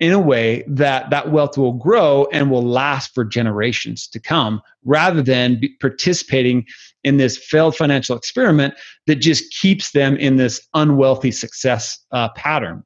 in 0.00 0.12
a 0.12 0.18
way 0.18 0.64
that 0.66 1.10
that 1.10 1.30
wealth 1.30 1.56
will 1.56 1.74
grow 1.74 2.26
and 2.32 2.50
will 2.50 2.66
last 2.66 3.14
for 3.14 3.24
generations 3.24 4.08
to 4.08 4.18
come 4.18 4.60
rather 4.84 5.22
than 5.22 5.60
participating 5.80 6.66
in 7.04 7.18
this 7.18 7.38
failed 7.38 7.76
financial 7.76 8.16
experiment 8.16 8.74
that 9.06 9.16
just 9.16 9.44
keeps 9.52 9.92
them 9.92 10.16
in 10.16 10.36
this 10.36 10.66
unwealthy 10.74 11.30
success 11.30 12.00
uh, 12.10 12.28
pattern. 12.30 12.82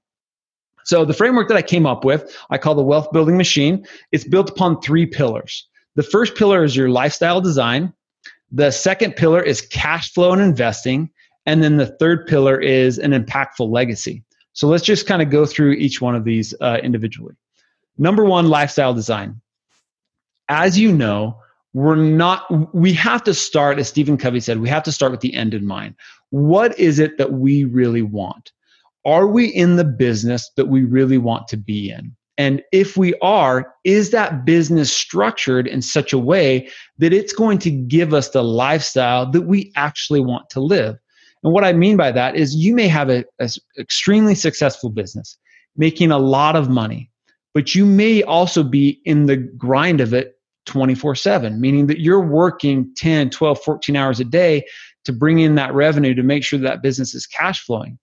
So 0.86 1.04
the 1.04 1.12
framework 1.12 1.48
that 1.48 1.56
I 1.56 1.62
came 1.62 1.84
up 1.84 2.04
with, 2.04 2.32
I 2.48 2.58
call 2.58 2.76
the 2.76 2.82
wealth 2.82 3.10
building 3.12 3.36
machine. 3.36 3.84
It's 4.12 4.22
built 4.22 4.50
upon 4.50 4.80
three 4.80 5.04
pillars. 5.04 5.66
The 5.96 6.04
first 6.04 6.36
pillar 6.36 6.62
is 6.62 6.76
your 6.76 6.88
lifestyle 6.88 7.40
design. 7.40 7.92
The 8.52 8.70
second 8.70 9.16
pillar 9.16 9.42
is 9.42 9.60
cash 9.60 10.12
flow 10.12 10.32
and 10.32 10.40
investing. 10.40 11.10
And 11.44 11.60
then 11.60 11.76
the 11.76 11.86
third 11.86 12.28
pillar 12.28 12.56
is 12.60 12.98
an 12.98 13.10
impactful 13.10 13.68
legacy. 13.68 14.22
So 14.52 14.68
let's 14.68 14.84
just 14.84 15.08
kind 15.08 15.20
of 15.20 15.28
go 15.28 15.44
through 15.44 15.72
each 15.72 16.00
one 16.00 16.14
of 16.14 16.22
these 16.22 16.54
uh, 16.60 16.78
individually. 16.80 17.34
Number 17.98 18.24
one, 18.24 18.48
lifestyle 18.48 18.94
design. 18.94 19.40
As 20.48 20.78
you 20.78 20.92
know, 20.92 21.40
we're 21.74 21.96
not, 21.96 22.44
we 22.72 22.92
have 22.92 23.24
to 23.24 23.34
start, 23.34 23.80
as 23.80 23.88
Stephen 23.88 24.16
Covey 24.16 24.38
said, 24.38 24.60
we 24.60 24.68
have 24.68 24.84
to 24.84 24.92
start 24.92 25.10
with 25.10 25.20
the 25.20 25.34
end 25.34 25.52
in 25.52 25.66
mind. 25.66 25.96
What 26.30 26.78
is 26.78 27.00
it 27.00 27.18
that 27.18 27.32
we 27.32 27.64
really 27.64 28.02
want? 28.02 28.52
Are 29.06 29.28
we 29.28 29.46
in 29.46 29.76
the 29.76 29.84
business 29.84 30.50
that 30.56 30.66
we 30.66 30.82
really 30.82 31.16
want 31.16 31.46
to 31.48 31.56
be 31.56 31.90
in? 31.90 32.14
And 32.38 32.62
if 32.72 32.96
we 32.96 33.14
are, 33.22 33.72
is 33.84 34.10
that 34.10 34.44
business 34.44 34.92
structured 34.92 35.66
in 35.66 35.80
such 35.80 36.12
a 36.12 36.18
way 36.18 36.68
that 36.98 37.12
it's 37.12 37.32
going 37.32 37.58
to 37.60 37.70
give 37.70 38.12
us 38.12 38.30
the 38.30 38.44
lifestyle 38.44 39.30
that 39.30 39.42
we 39.42 39.72
actually 39.76 40.20
want 40.20 40.50
to 40.50 40.60
live? 40.60 40.96
And 41.44 41.52
what 41.52 41.64
I 41.64 41.72
mean 41.72 41.96
by 41.96 42.10
that 42.12 42.36
is 42.36 42.56
you 42.56 42.74
may 42.74 42.88
have 42.88 43.08
an 43.08 43.24
extremely 43.78 44.34
successful 44.34 44.90
business, 44.90 45.38
making 45.76 46.10
a 46.10 46.18
lot 46.18 46.56
of 46.56 46.68
money, 46.68 47.08
but 47.54 47.74
you 47.74 47.86
may 47.86 48.22
also 48.24 48.62
be 48.62 49.00
in 49.04 49.26
the 49.26 49.36
grind 49.36 50.00
of 50.00 50.12
it 50.12 50.34
24 50.66 51.14
7, 51.14 51.60
meaning 51.60 51.86
that 51.86 52.00
you're 52.00 52.26
working 52.26 52.92
10, 52.96 53.30
12, 53.30 53.62
14 53.62 53.96
hours 53.96 54.18
a 54.18 54.24
day 54.24 54.64
to 55.04 55.12
bring 55.12 55.38
in 55.38 55.54
that 55.54 55.72
revenue 55.72 56.12
to 56.12 56.24
make 56.24 56.42
sure 56.42 56.58
that 56.58 56.82
business 56.82 57.14
is 57.14 57.24
cash 57.24 57.64
flowing. 57.64 57.96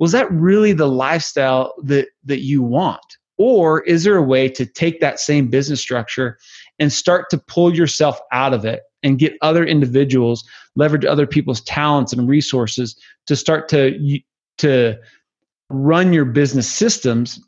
Was 0.00 0.12
that 0.12 0.32
really 0.32 0.72
the 0.72 0.88
lifestyle 0.88 1.74
that, 1.84 2.08
that 2.24 2.40
you 2.40 2.62
want? 2.62 3.00
Or 3.38 3.82
is 3.82 4.02
there 4.02 4.16
a 4.16 4.22
way 4.22 4.48
to 4.48 4.66
take 4.66 5.00
that 5.00 5.20
same 5.20 5.48
business 5.48 5.80
structure 5.80 6.38
and 6.78 6.92
start 6.92 7.30
to 7.30 7.38
pull 7.38 7.74
yourself 7.74 8.18
out 8.32 8.52
of 8.52 8.64
it 8.64 8.82
and 9.02 9.18
get 9.18 9.36
other 9.40 9.64
individuals, 9.64 10.42
leverage 10.74 11.04
other 11.04 11.26
people's 11.26 11.60
talents 11.62 12.12
and 12.12 12.28
resources 12.28 12.98
to 13.26 13.36
start 13.36 13.68
to, 13.68 14.20
to 14.58 14.96
run 15.70 16.12
your 16.12 16.24
business 16.24 16.70
systems 16.70 17.40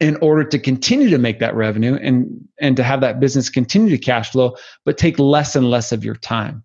in 0.00 0.16
order 0.22 0.44
to 0.44 0.58
continue 0.58 1.10
to 1.10 1.18
make 1.18 1.38
that 1.40 1.54
revenue 1.54 1.98
and, 2.02 2.46
and 2.60 2.76
to 2.76 2.82
have 2.82 3.00
that 3.02 3.20
business 3.20 3.50
continue 3.50 3.90
to 3.90 3.98
cash 3.98 4.30
flow, 4.32 4.56
but 4.84 4.96
take 4.96 5.18
less 5.18 5.54
and 5.56 5.70
less 5.70 5.92
of 5.92 6.04
your 6.04 6.16
time? 6.16 6.62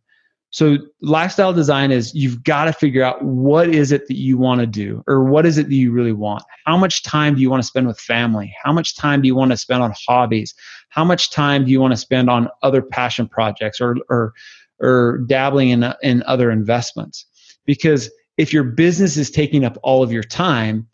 So 0.56 0.78
lifestyle 1.02 1.52
design 1.52 1.92
is 1.92 2.16
you've 2.16 2.42
got 2.42 2.64
to 2.64 2.72
figure 2.72 3.04
out 3.04 3.22
what 3.22 3.68
is 3.68 3.92
it 3.92 4.08
that 4.08 4.16
you 4.16 4.38
want 4.38 4.62
to 4.62 4.66
do 4.66 5.04
or 5.06 5.26
what 5.26 5.46
is 5.46 5.58
it 5.58 5.68
that 5.68 5.76
you 5.76 5.92
really 5.92 6.14
want? 6.14 6.44
How 6.66 6.78
much 6.78 7.04
time 7.04 7.36
do 7.36 7.42
you 7.42 7.50
want 7.50 7.62
to 7.62 7.68
spend 7.68 7.88
with 7.88 8.00
family? 8.00 8.56
How 8.64 8.72
much 8.72 8.96
time 8.96 9.22
do 9.22 9.28
you 9.28 9.36
want 9.36 9.52
to 9.52 9.58
spend 9.58 9.84
on 9.84 9.94
hobbies? 10.08 10.56
How 10.88 11.04
much 11.04 11.30
time 11.30 11.66
do 11.66 11.72
you 11.72 11.82
want 11.82 11.92
to 11.92 11.98
spend 11.98 12.30
on 12.30 12.48
other 12.64 12.82
passion 12.82 13.28
projects 13.28 13.82
or 13.82 13.98
or 14.10 14.32
or 14.80 15.26
dabbling 15.28 15.72
in 15.72 15.94
in 16.02 16.24
other 16.24 16.50
investments? 16.52 17.26
Because 17.66 18.10
if 18.38 18.54
your 18.54 18.64
business 18.64 19.18
is 19.18 19.30
taking 19.30 19.66
up 19.66 19.78
all 19.84 20.04
of 20.04 20.14
your 20.14 20.24
time, 20.24 20.88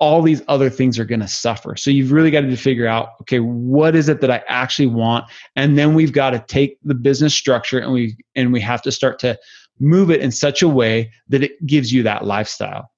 all 0.00 0.22
these 0.22 0.42
other 0.48 0.70
things 0.70 0.98
are 0.98 1.04
going 1.04 1.20
to 1.20 1.28
suffer. 1.28 1.76
So 1.76 1.90
you've 1.90 2.10
really 2.10 2.30
got 2.30 2.40
to 2.40 2.56
figure 2.56 2.86
out, 2.86 3.10
okay, 3.20 3.38
what 3.38 3.94
is 3.94 4.08
it 4.08 4.22
that 4.22 4.30
I 4.30 4.42
actually 4.48 4.86
want? 4.86 5.26
And 5.56 5.78
then 5.78 5.94
we've 5.94 6.12
got 6.12 6.30
to 6.30 6.44
take 6.48 6.78
the 6.82 6.94
business 6.94 7.34
structure 7.34 7.78
and 7.78 7.92
we 7.92 8.16
and 8.34 8.52
we 8.52 8.60
have 8.60 8.82
to 8.82 8.92
start 8.92 9.18
to 9.20 9.38
move 9.78 10.10
it 10.10 10.20
in 10.20 10.32
such 10.32 10.62
a 10.62 10.68
way 10.68 11.12
that 11.28 11.42
it 11.42 11.52
gives 11.66 11.92
you 11.92 12.02
that 12.02 12.24
lifestyle. 12.24 12.90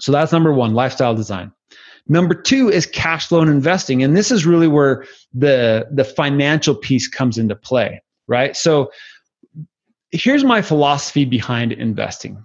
So 0.00 0.10
that's 0.10 0.32
number 0.32 0.52
1, 0.52 0.74
lifestyle 0.74 1.14
design. 1.14 1.52
Number 2.08 2.34
2 2.34 2.68
is 2.68 2.84
cash 2.84 3.28
flow 3.28 3.40
and 3.40 3.50
investing. 3.50 4.02
And 4.02 4.16
this 4.16 4.30
is 4.30 4.44
really 4.44 4.68
where 4.68 5.06
the 5.32 5.86
the 5.92 6.04
financial 6.04 6.74
piece 6.74 7.06
comes 7.06 7.38
into 7.38 7.54
play, 7.54 8.02
right? 8.26 8.56
So 8.56 8.90
here's 10.10 10.44
my 10.44 10.62
philosophy 10.62 11.24
behind 11.24 11.72
investing 11.72 12.44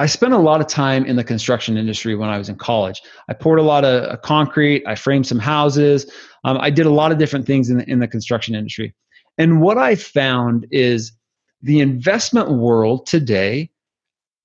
I 0.00 0.06
spent 0.06 0.32
a 0.32 0.38
lot 0.38 0.62
of 0.62 0.66
time 0.66 1.04
in 1.04 1.16
the 1.16 1.24
construction 1.24 1.76
industry 1.76 2.14
when 2.14 2.30
I 2.30 2.38
was 2.38 2.48
in 2.48 2.56
college. 2.56 3.02
I 3.28 3.34
poured 3.34 3.58
a 3.58 3.62
lot 3.62 3.84
of 3.84 4.04
uh, 4.04 4.16
concrete, 4.16 4.82
I 4.86 4.94
framed 4.94 5.26
some 5.26 5.38
houses, 5.38 6.10
um, 6.44 6.56
I 6.58 6.70
did 6.70 6.86
a 6.86 6.90
lot 6.90 7.12
of 7.12 7.18
different 7.18 7.46
things 7.46 7.68
in 7.68 7.76
the, 7.76 7.90
in 7.90 7.98
the 7.98 8.08
construction 8.08 8.54
industry. 8.54 8.94
And 9.36 9.60
what 9.60 9.76
I 9.76 9.96
found 9.96 10.66
is 10.70 11.12
the 11.60 11.80
investment 11.80 12.50
world 12.50 13.04
today 13.04 13.70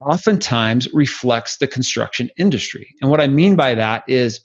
oftentimes 0.02 0.94
reflects 0.94 1.56
the 1.56 1.68
construction 1.68 2.30
industry. 2.36 2.94
And 3.02 3.10
what 3.10 3.22
I 3.22 3.28
mean 3.28 3.56
by 3.56 3.76
that 3.76 4.04
is 4.10 4.42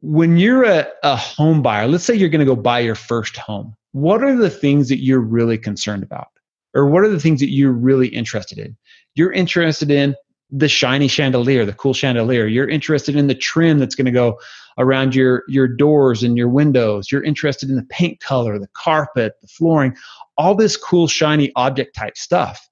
when 0.00 0.36
you're 0.36 0.62
a, 0.62 0.86
a 1.02 1.16
home 1.16 1.60
buyer, 1.60 1.88
let's 1.88 2.04
say 2.04 2.14
you're 2.14 2.28
going 2.28 2.38
to 2.38 2.54
go 2.54 2.54
buy 2.54 2.78
your 2.78 2.94
first 2.94 3.36
home, 3.36 3.74
what 3.90 4.22
are 4.22 4.36
the 4.36 4.50
things 4.50 4.88
that 4.90 5.02
you're 5.02 5.18
really 5.18 5.58
concerned 5.58 6.04
about? 6.04 6.28
Or 6.72 6.86
what 6.86 7.02
are 7.04 7.08
the 7.08 7.20
things 7.20 7.40
that 7.40 7.50
you're 7.50 7.72
really 7.72 8.08
interested 8.08 8.58
in? 8.58 8.76
You're 9.14 9.32
interested 9.32 9.90
in 9.90 10.14
the 10.50 10.68
shiny 10.68 11.08
chandelier, 11.08 11.64
the 11.64 11.72
cool 11.72 11.94
chandelier. 11.94 12.46
You're 12.46 12.68
interested 12.68 13.16
in 13.16 13.26
the 13.26 13.34
trim 13.34 13.78
that's 13.78 13.94
going 13.94 14.04
to 14.06 14.12
go 14.12 14.38
around 14.78 15.14
your 15.14 15.44
your 15.48 15.66
doors 15.68 16.22
and 16.22 16.36
your 16.36 16.48
windows. 16.48 17.10
You're 17.10 17.24
interested 17.24 17.70
in 17.70 17.76
the 17.76 17.84
paint 17.84 18.20
color, 18.20 18.58
the 18.58 18.68
carpet, 18.74 19.34
the 19.40 19.48
flooring, 19.48 19.96
all 20.36 20.54
this 20.54 20.76
cool 20.76 21.08
shiny 21.08 21.52
object 21.56 21.94
type 21.96 22.16
stuff. 22.16 22.68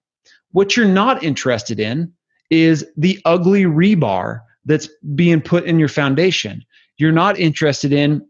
What 0.52 0.76
you're 0.76 0.86
not 0.86 1.22
interested 1.22 1.80
in 1.80 2.12
is 2.50 2.84
the 2.96 3.20
ugly 3.24 3.64
rebar 3.64 4.40
that's 4.64 4.88
being 5.14 5.40
put 5.40 5.64
in 5.64 5.78
your 5.78 5.88
foundation. 5.88 6.64
You're 6.98 7.12
not 7.12 7.38
interested 7.38 7.92
in 7.92 8.26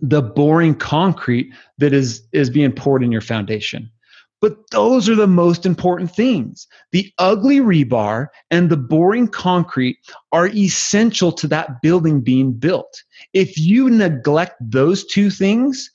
the 0.00 0.22
boring 0.22 0.74
concrete 0.74 1.52
that 1.78 1.92
is 1.92 2.22
is 2.32 2.50
being 2.50 2.72
poured 2.72 3.02
in 3.02 3.10
your 3.10 3.22
foundation. 3.22 3.90
But 4.46 4.70
those 4.70 5.08
are 5.08 5.16
the 5.16 5.26
most 5.26 5.66
important 5.66 6.14
things. 6.14 6.68
The 6.92 7.12
ugly 7.18 7.58
rebar 7.58 8.28
and 8.52 8.70
the 8.70 8.76
boring 8.76 9.26
concrete 9.26 9.98
are 10.30 10.46
essential 10.46 11.32
to 11.32 11.48
that 11.48 11.82
building 11.82 12.20
being 12.20 12.52
built. 12.52 13.02
If 13.32 13.58
you 13.58 13.90
neglect 13.90 14.54
those 14.60 15.04
two 15.04 15.30
things, 15.30 15.90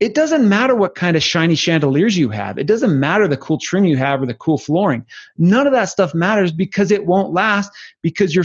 it 0.00 0.14
doesn't 0.14 0.46
matter 0.46 0.74
what 0.74 0.96
kind 0.96 1.16
of 1.16 1.22
shiny 1.22 1.54
chandeliers 1.54 2.18
you 2.18 2.28
have. 2.28 2.58
It 2.58 2.66
doesn't 2.66 3.00
matter 3.00 3.26
the 3.26 3.38
cool 3.38 3.58
trim 3.58 3.86
you 3.86 3.96
have 3.96 4.20
or 4.20 4.26
the 4.26 4.34
cool 4.34 4.58
flooring. 4.58 5.06
None 5.38 5.66
of 5.66 5.72
that 5.72 5.88
stuff 5.88 6.12
matters 6.12 6.52
because 6.52 6.90
it 6.90 7.06
won't 7.06 7.32
last 7.32 7.70
because 8.02 8.34
your 8.34 8.44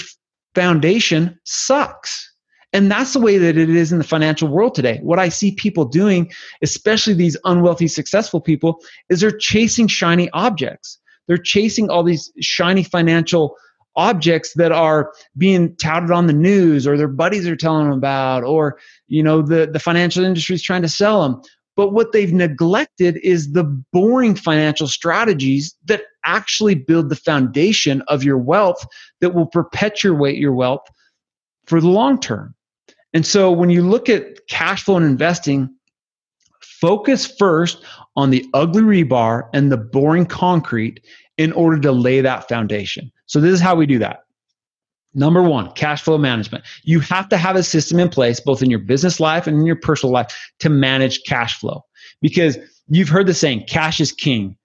foundation 0.56 1.38
sucks. 1.44 2.29
And 2.72 2.92
that's 2.92 3.14
the 3.14 3.20
way 3.20 3.38
that 3.38 3.58
it 3.58 3.70
is 3.70 3.92
in 3.92 3.98
the 3.98 4.04
financial 4.04 4.48
world 4.48 4.76
today. 4.76 5.00
What 5.02 5.18
I 5.18 5.30
see 5.30 5.54
people 5.54 5.86
doing, 5.86 6.32
especially 6.62 7.16
these 7.16 7.38
unwealthy, 7.46 7.88
successful 7.88 8.42
people, 8.42 8.80
is 9.10 9.22
they're 9.22 9.32
chasing 9.32 9.88
shiny 9.88 10.30
objects. 10.32 11.00
They're 11.28 11.38
chasing 11.38 11.90
all 11.90 12.04
these 12.04 12.32
shiny 12.40 12.84
financial 12.84 13.56
objects 13.96 14.54
that 14.54 14.72
are 14.72 15.12
being 15.38 15.76
touted 15.78 16.12
on 16.12 16.28
the 16.28 16.34
news 16.34 16.88
or 16.88 16.96
their 16.96 17.08
buddies 17.08 17.48
are 17.48 17.56
telling 17.56 17.90
them 17.90 17.98
about 17.98 18.44
or 18.44 18.80
you 19.08 19.22
know 19.22 19.42
the, 19.42 19.68
the 19.72 19.80
financial 19.80 20.24
industry 20.24 20.56
is 20.56 20.64
trying 20.64 20.82
to 20.82 20.88
sell 20.88 21.24
them 21.24 21.42
but 21.76 21.92
what 21.92 22.12
they've 22.12 22.32
neglected 22.32 23.18
is 23.24 23.52
the 23.52 23.64
boring 23.92 24.36
financial 24.36 24.88
strategies 24.88 25.76
that 25.86 26.04
actually 26.24 26.76
build 26.76 27.10
the 27.10 27.16
foundation 27.16 28.02
of 28.08 28.24
your 28.24 28.38
wealth 28.38 28.86
that 29.22 29.34
will 29.34 29.48
perpetuate 29.48 30.38
your 30.38 30.54
wealth 30.54 30.88
for 31.66 31.82
the 31.82 31.90
long 31.90 32.20
term 32.20 32.56
and 33.14 33.26
so 33.26 33.52
when 33.52 33.70
you 33.70 33.82
look 33.82 34.10
at 34.10 34.48
cash 34.48 34.84
flow 34.84 34.98
and 34.98 35.06
investing, 35.06 35.74
focus 36.62 37.26
first 37.26 37.84
on 38.16 38.30
the 38.30 38.46
ugly 38.54 38.82
rebar 38.82 39.50
and 39.54 39.72
the 39.72 39.78
boring 39.78 40.26
concrete 40.26 41.06
in 41.38 41.52
order 41.54 41.80
to 41.80 41.92
lay 41.92 42.22
that 42.22 42.48
foundation. 42.48 43.12
So 43.26 43.40
this 43.40 43.54
is 43.54 43.62
how 43.62 43.76
we 43.76 43.86
do 43.86 44.00
that. 44.00 44.26
Number 45.16 45.42
one, 45.42 45.72
cash 45.72 46.04
flow 46.04 46.18
management. 46.18 46.64
You 46.84 47.00
have 47.00 47.30
to 47.30 47.38
have 47.38 47.56
a 47.56 47.64
system 47.64 48.00
in 48.00 48.10
place, 48.10 48.40
both 48.40 48.62
in 48.62 48.70
your 48.70 48.80
business 48.80 49.20
life 49.20 49.48
and 49.48 49.58
in 49.58 49.66
your 49.66 49.76
personal 49.76 50.14
life, 50.14 50.28
to 50.60 50.70
manage 50.70 51.24
cash 51.24 51.58
flow. 51.60 51.84
Because 52.22 52.58
you've 52.90 53.10
heard 53.10 53.26
the 53.26 53.34
saying, 53.34 53.66
cash 53.68 54.00
is 54.00 54.12
king. 54.12 54.56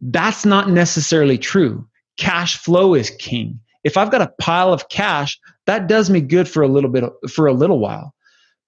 That's 0.00 0.44
not 0.44 0.70
necessarily 0.70 1.36
true. 1.36 1.86
Cash 2.16 2.56
flow 2.58 2.94
is 2.94 3.10
king. 3.10 3.58
If 3.84 3.96
I've 3.96 4.10
got 4.10 4.22
a 4.22 4.32
pile 4.40 4.72
of 4.72 4.88
cash, 4.88 5.38
that 5.66 5.86
does 5.86 6.10
me 6.10 6.20
good 6.20 6.48
for 6.48 6.62
a 6.62 6.68
little 6.68 6.90
bit 6.90 7.04
for 7.30 7.46
a 7.46 7.52
little 7.52 7.78
while. 7.78 8.14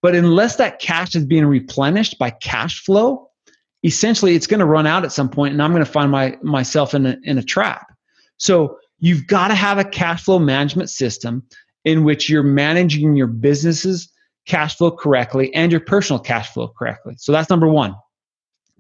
But 0.02 0.14
unless 0.14 0.56
that 0.56 0.78
cash 0.78 1.14
is 1.14 1.24
being 1.26 1.46
replenished 1.46 2.18
by 2.18 2.30
cash 2.30 2.82
flow, 2.84 3.28
essentially 3.84 4.34
it's 4.34 4.46
going 4.46 4.60
to 4.60 4.66
run 4.66 4.86
out 4.86 5.04
at 5.04 5.12
some 5.12 5.28
point 5.28 5.52
and 5.52 5.62
I'm 5.62 5.72
going 5.72 5.84
to 5.84 5.90
find 5.90 6.10
my 6.10 6.36
myself 6.42 6.94
in 6.94 7.06
a, 7.06 7.16
in 7.22 7.38
a 7.38 7.42
trap. 7.42 7.86
So 8.38 8.78
you've 8.98 9.26
got 9.26 9.48
to 9.48 9.54
have 9.54 9.78
a 9.78 9.84
cash 9.84 10.24
flow 10.24 10.38
management 10.38 10.90
system 10.90 11.42
in 11.84 12.04
which 12.04 12.28
you're 12.28 12.42
managing 12.42 13.16
your 13.16 13.26
business's 13.26 14.10
cash 14.46 14.76
flow 14.76 14.90
correctly 14.90 15.52
and 15.54 15.70
your 15.70 15.80
personal 15.80 16.20
cash 16.20 16.52
flow 16.52 16.68
correctly. 16.68 17.14
So 17.18 17.32
that's 17.32 17.50
number 17.50 17.68
1. 17.68 17.94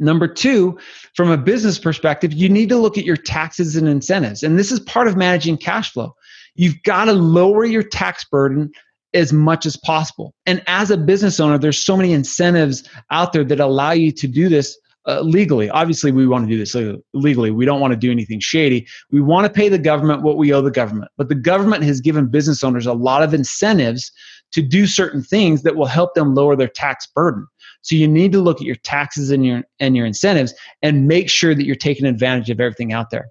Number 0.00 0.26
two, 0.26 0.78
from 1.14 1.30
a 1.30 1.36
business 1.36 1.78
perspective, 1.78 2.32
you 2.32 2.48
need 2.48 2.70
to 2.70 2.78
look 2.78 2.96
at 2.96 3.04
your 3.04 3.18
taxes 3.18 3.76
and 3.76 3.86
incentives. 3.86 4.42
And 4.42 4.58
this 4.58 4.72
is 4.72 4.80
part 4.80 5.06
of 5.06 5.16
managing 5.16 5.58
cash 5.58 5.92
flow. 5.92 6.14
You've 6.60 6.82
got 6.82 7.06
to 7.06 7.14
lower 7.14 7.64
your 7.64 7.82
tax 7.82 8.26
burden 8.30 8.70
as 9.14 9.32
much 9.32 9.64
as 9.64 9.78
possible. 9.78 10.34
And 10.44 10.62
as 10.66 10.90
a 10.90 10.98
business 10.98 11.40
owner, 11.40 11.56
there's 11.56 11.82
so 11.82 11.96
many 11.96 12.12
incentives 12.12 12.86
out 13.10 13.32
there 13.32 13.44
that 13.44 13.60
allow 13.60 13.92
you 13.92 14.12
to 14.12 14.28
do 14.28 14.50
this 14.50 14.78
uh, 15.08 15.22
legally. 15.22 15.70
Obviously, 15.70 16.12
we 16.12 16.26
want 16.26 16.46
to 16.46 16.50
do 16.50 16.58
this 16.58 16.76
legally. 17.14 17.50
We 17.50 17.64
don't 17.64 17.80
want 17.80 17.92
to 17.92 17.96
do 17.96 18.10
anything 18.10 18.40
shady. 18.40 18.86
We 19.10 19.22
want 19.22 19.46
to 19.46 19.50
pay 19.50 19.70
the 19.70 19.78
government 19.78 20.20
what 20.20 20.36
we 20.36 20.52
owe 20.52 20.60
the 20.60 20.70
government. 20.70 21.10
But 21.16 21.30
the 21.30 21.34
government 21.34 21.82
has 21.84 22.02
given 22.02 22.26
business 22.26 22.62
owners 22.62 22.84
a 22.84 22.92
lot 22.92 23.22
of 23.22 23.32
incentives 23.32 24.12
to 24.52 24.60
do 24.60 24.86
certain 24.86 25.22
things 25.22 25.62
that 25.62 25.76
will 25.76 25.86
help 25.86 26.12
them 26.14 26.34
lower 26.34 26.56
their 26.56 26.68
tax 26.68 27.06
burden. 27.06 27.46
So 27.80 27.96
you 27.96 28.06
need 28.06 28.32
to 28.32 28.40
look 28.42 28.58
at 28.60 28.66
your 28.66 28.76
taxes 28.76 29.30
and 29.30 29.46
your 29.46 29.62
and 29.78 29.96
your 29.96 30.04
incentives 30.04 30.52
and 30.82 31.08
make 31.08 31.30
sure 31.30 31.54
that 31.54 31.64
you're 31.64 31.74
taking 31.74 32.04
advantage 32.04 32.50
of 32.50 32.60
everything 32.60 32.92
out 32.92 33.08
there. 33.08 33.28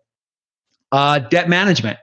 Uh, 0.92 1.20
debt 1.20 1.48
management. 1.48 2.00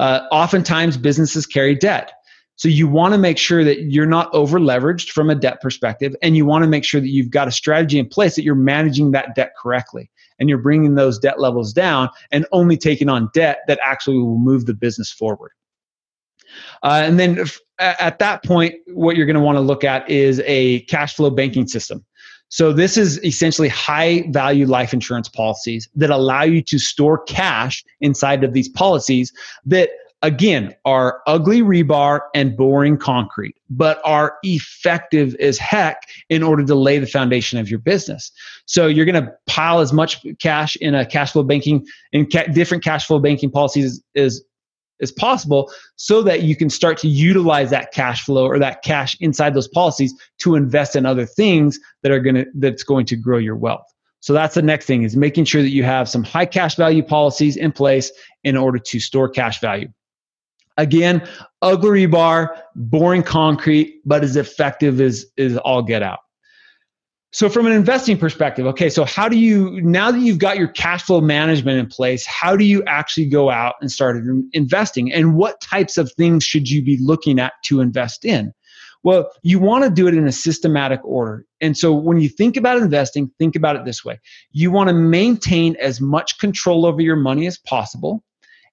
Uh, 0.00 0.26
oftentimes, 0.32 0.96
businesses 0.96 1.46
carry 1.46 1.74
debt. 1.74 2.12
So 2.56 2.68
you 2.68 2.88
want 2.88 3.12
to 3.12 3.18
make 3.18 3.36
sure 3.36 3.64
that 3.64 3.82
you're 3.82 4.06
not 4.06 4.32
over 4.34 4.58
leveraged 4.58 5.10
from 5.10 5.28
a 5.28 5.34
debt 5.34 5.60
perspective, 5.60 6.14
and 6.22 6.36
you 6.38 6.46
want 6.46 6.64
to 6.64 6.68
make 6.68 6.84
sure 6.84 7.00
that 7.00 7.08
you've 7.08 7.30
got 7.30 7.48
a 7.48 7.52
strategy 7.52 7.98
in 7.98 8.08
place 8.08 8.34
that 8.34 8.42
you're 8.42 8.54
managing 8.54 9.10
that 9.10 9.34
debt 9.34 9.52
correctly, 9.60 10.10
and 10.38 10.48
you're 10.48 10.58
bringing 10.58 10.94
those 10.94 11.18
debt 11.18 11.38
levels 11.38 11.74
down, 11.74 12.08
and 12.30 12.46
only 12.50 12.78
taking 12.78 13.10
on 13.10 13.28
debt 13.34 13.58
that 13.66 13.78
actually 13.84 14.16
will 14.16 14.38
move 14.38 14.64
the 14.64 14.72
business 14.72 15.12
forward. 15.12 15.52
Uh, 16.82 17.02
and 17.04 17.20
then 17.20 17.36
if, 17.36 17.60
at 17.78 18.18
that 18.20 18.42
point, 18.42 18.74
what 18.88 19.16
you're 19.16 19.26
going 19.26 19.36
to 19.36 19.42
want 19.42 19.56
to 19.56 19.60
look 19.60 19.84
at 19.84 20.08
is 20.08 20.42
a 20.46 20.80
cash 20.82 21.14
flow 21.14 21.30
banking 21.30 21.66
system. 21.66 22.04
So 22.50 22.72
this 22.72 22.96
is 22.96 23.22
essentially 23.24 23.68
high 23.68 24.24
value 24.30 24.66
life 24.66 24.92
insurance 24.92 25.28
policies 25.28 25.88
that 25.94 26.10
allow 26.10 26.42
you 26.42 26.62
to 26.62 26.78
store 26.78 27.22
cash 27.24 27.84
inside 28.00 28.44
of 28.44 28.52
these 28.52 28.68
policies 28.68 29.32
that 29.64 29.90
again 30.22 30.74
are 30.84 31.22
ugly 31.26 31.62
rebar 31.62 32.20
and 32.34 32.56
boring 32.56 32.98
concrete 32.98 33.56
but 33.70 34.00
are 34.04 34.36
effective 34.42 35.34
as 35.36 35.56
heck 35.56 36.08
in 36.28 36.42
order 36.42 36.64
to 36.64 36.74
lay 36.74 36.98
the 36.98 37.06
foundation 37.06 37.58
of 37.58 37.70
your 37.70 37.78
business. 37.78 38.32
So 38.66 38.86
you're 38.88 39.06
going 39.06 39.24
to 39.24 39.32
pile 39.46 39.78
as 39.78 39.92
much 39.92 40.24
cash 40.40 40.76
in 40.76 40.94
a 40.94 41.06
cash 41.06 41.32
flow 41.32 41.44
banking 41.44 41.86
in 42.12 42.28
ca- 42.28 42.48
different 42.52 42.82
cash 42.82 43.06
flow 43.06 43.20
banking 43.20 43.50
policies 43.50 44.02
as 44.16 44.42
as 45.00 45.12
possible 45.12 45.70
so 45.96 46.22
that 46.22 46.42
you 46.42 46.56
can 46.56 46.70
start 46.70 46.98
to 46.98 47.08
utilize 47.08 47.70
that 47.70 47.92
cash 47.92 48.24
flow 48.24 48.46
or 48.46 48.58
that 48.58 48.82
cash 48.82 49.16
inside 49.20 49.54
those 49.54 49.68
policies 49.68 50.14
to 50.38 50.54
invest 50.54 50.96
in 50.96 51.06
other 51.06 51.26
things 51.26 51.78
that 52.02 52.12
are 52.12 52.20
going 52.20 52.36
to 52.36 52.46
that's 52.54 52.82
going 52.82 53.06
to 53.06 53.16
grow 53.16 53.38
your 53.38 53.56
wealth. 53.56 53.86
So 54.20 54.32
that's 54.32 54.54
the 54.54 54.62
next 54.62 54.86
thing 54.86 55.02
is 55.02 55.16
making 55.16 55.46
sure 55.46 55.62
that 55.62 55.70
you 55.70 55.82
have 55.82 56.08
some 56.08 56.22
high 56.22 56.46
cash 56.46 56.76
value 56.76 57.02
policies 57.02 57.56
in 57.56 57.72
place 57.72 58.12
in 58.44 58.56
order 58.56 58.78
to 58.78 59.00
store 59.00 59.28
cash 59.28 59.60
value. 59.60 59.88
Again 60.76 61.26
ugly 61.62 62.06
rebar 62.06 62.56
boring 62.74 63.22
concrete 63.22 64.00
but 64.04 64.24
as 64.24 64.36
effective 64.36 65.00
as 65.00 65.26
is 65.36 65.56
all 65.58 65.82
get 65.82 66.02
out 66.02 66.20
so, 67.32 67.48
from 67.48 67.66
an 67.66 67.72
investing 67.72 68.18
perspective, 68.18 68.66
okay, 68.66 68.90
so 68.90 69.04
how 69.04 69.28
do 69.28 69.38
you, 69.38 69.80
now 69.82 70.10
that 70.10 70.18
you've 70.18 70.38
got 70.38 70.58
your 70.58 70.66
cash 70.66 71.02
flow 71.02 71.20
management 71.20 71.78
in 71.78 71.86
place, 71.86 72.26
how 72.26 72.56
do 72.56 72.64
you 72.64 72.82
actually 72.88 73.26
go 73.26 73.50
out 73.50 73.76
and 73.80 73.90
start 73.90 74.20
investing? 74.52 75.12
And 75.12 75.36
what 75.36 75.60
types 75.60 75.96
of 75.96 76.12
things 76.12 76.42
should 76.42 76.68
you 76.68 76.82
be 76.82 76.98
looking 77.00 77.38
at 77.38 77.52
to 77.66 77.80
invest 77.80 78.24
in? 78.24 78.52
Well, 79.04 79.30
you 79.42 79.60
want 79.60 79.84
to 79.84 79.90
do 79.90 80.08
it 80.08 80.14
in 80.14 80.26
a 80.26 80.32
systematic 80.32 81.00
order. 81.04 81.46
And 81.60 81.76
so, 81.78 81.94
when 81.94 82.20
you 82.20 82.28
think 82.28 82.56
about 82.56 82.78
investing, 82.78 83.30
think 83.38 83.54
about 83.54 83.76
it 83.76 83.84
this 83.84 84.04
way 84.04 84.18
you 84.50 84.72
want 84.72 84.88
to 84.88 84.94
maintain 84.94 85.76
as 85.76 86.00
much 86.00 86.36
control 86.38 86.84
over 86.84 87.00
your 87.00 87.16
money 87.16 87.46
as 87.46 87.58
possible, 87.58 88.24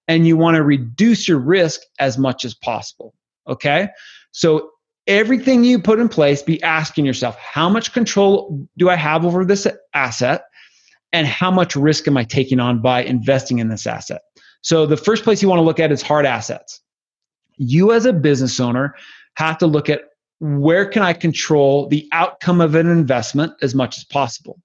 and 0.08 0.26
you 0.26 0.36
want 0.36 0.56
to 0.56 0.64
reduce 0.64 1.28
your 1.28 1.40
risk 1.40 1.82
as 2.00 2.18
much 2.18 2.44
as 2.44 2.56
possible. 2.56 3.14
Okay. 3.48 3.90
So, 4.32 4.72
everything 5.08 5.64
you 5.64 5.80
put 5.80 6.00
in 6.00 6.10
place, 6.10 6.42
be 6.42 6.62
asking 6.64 7.06
yourself, 7.06 7.38
how 7.38 7.70
much 7.70 7.94
control 7.94 8.68
do 8.78 8.90
I 8.90 8.96
have 8.96 9.26
over 9.26 9.46
this 9.46 9.68
asset? 9.94 10.44
And 11.14 11.26
how 11.26 11.50
much 11.50 11.76
risk 11.76 12.08
am 12.08 12.18
I 12.18 12.26
taking 12.26 12.60
on 12.60 12.82
by 12.82 13.04
investing 13.04 13.60
in 13.60 13.70
this 13.70 13.88
asset? 13.88 14.22
So, 14.62 14.86
the 14.86 14.98
first 14.98 15.24
place 15.24 15.42
you 15.42 15.48
want 15.48 15.60
to 15.60 15.64
look 15.64 15.80
at 15.80 15.92
is 15.92 16.02
hard 16.02 16.26
assets. 16.26 16.82
You, 17.56 17.94
as 17.94 18.06
a 18.06 18.12
business 18.12 18.60
owner, 18.60 18.94
have 19.36 19.58
to 19.60 19.68
look 19.68 19.90
at 19.90 20.02
where 20.40 20.86
can 20.86 21.02
I 21.04 21.14
control 21.14 21.88
the 21.88 22.08
outcome 22.12 22.60
of 22.60 22.76
an 22.76 22.88
investment 22.88 23.54
as 23.62 23.74
much 23.74 23.98
as 23.98 24.04
possible? 24.04 24.60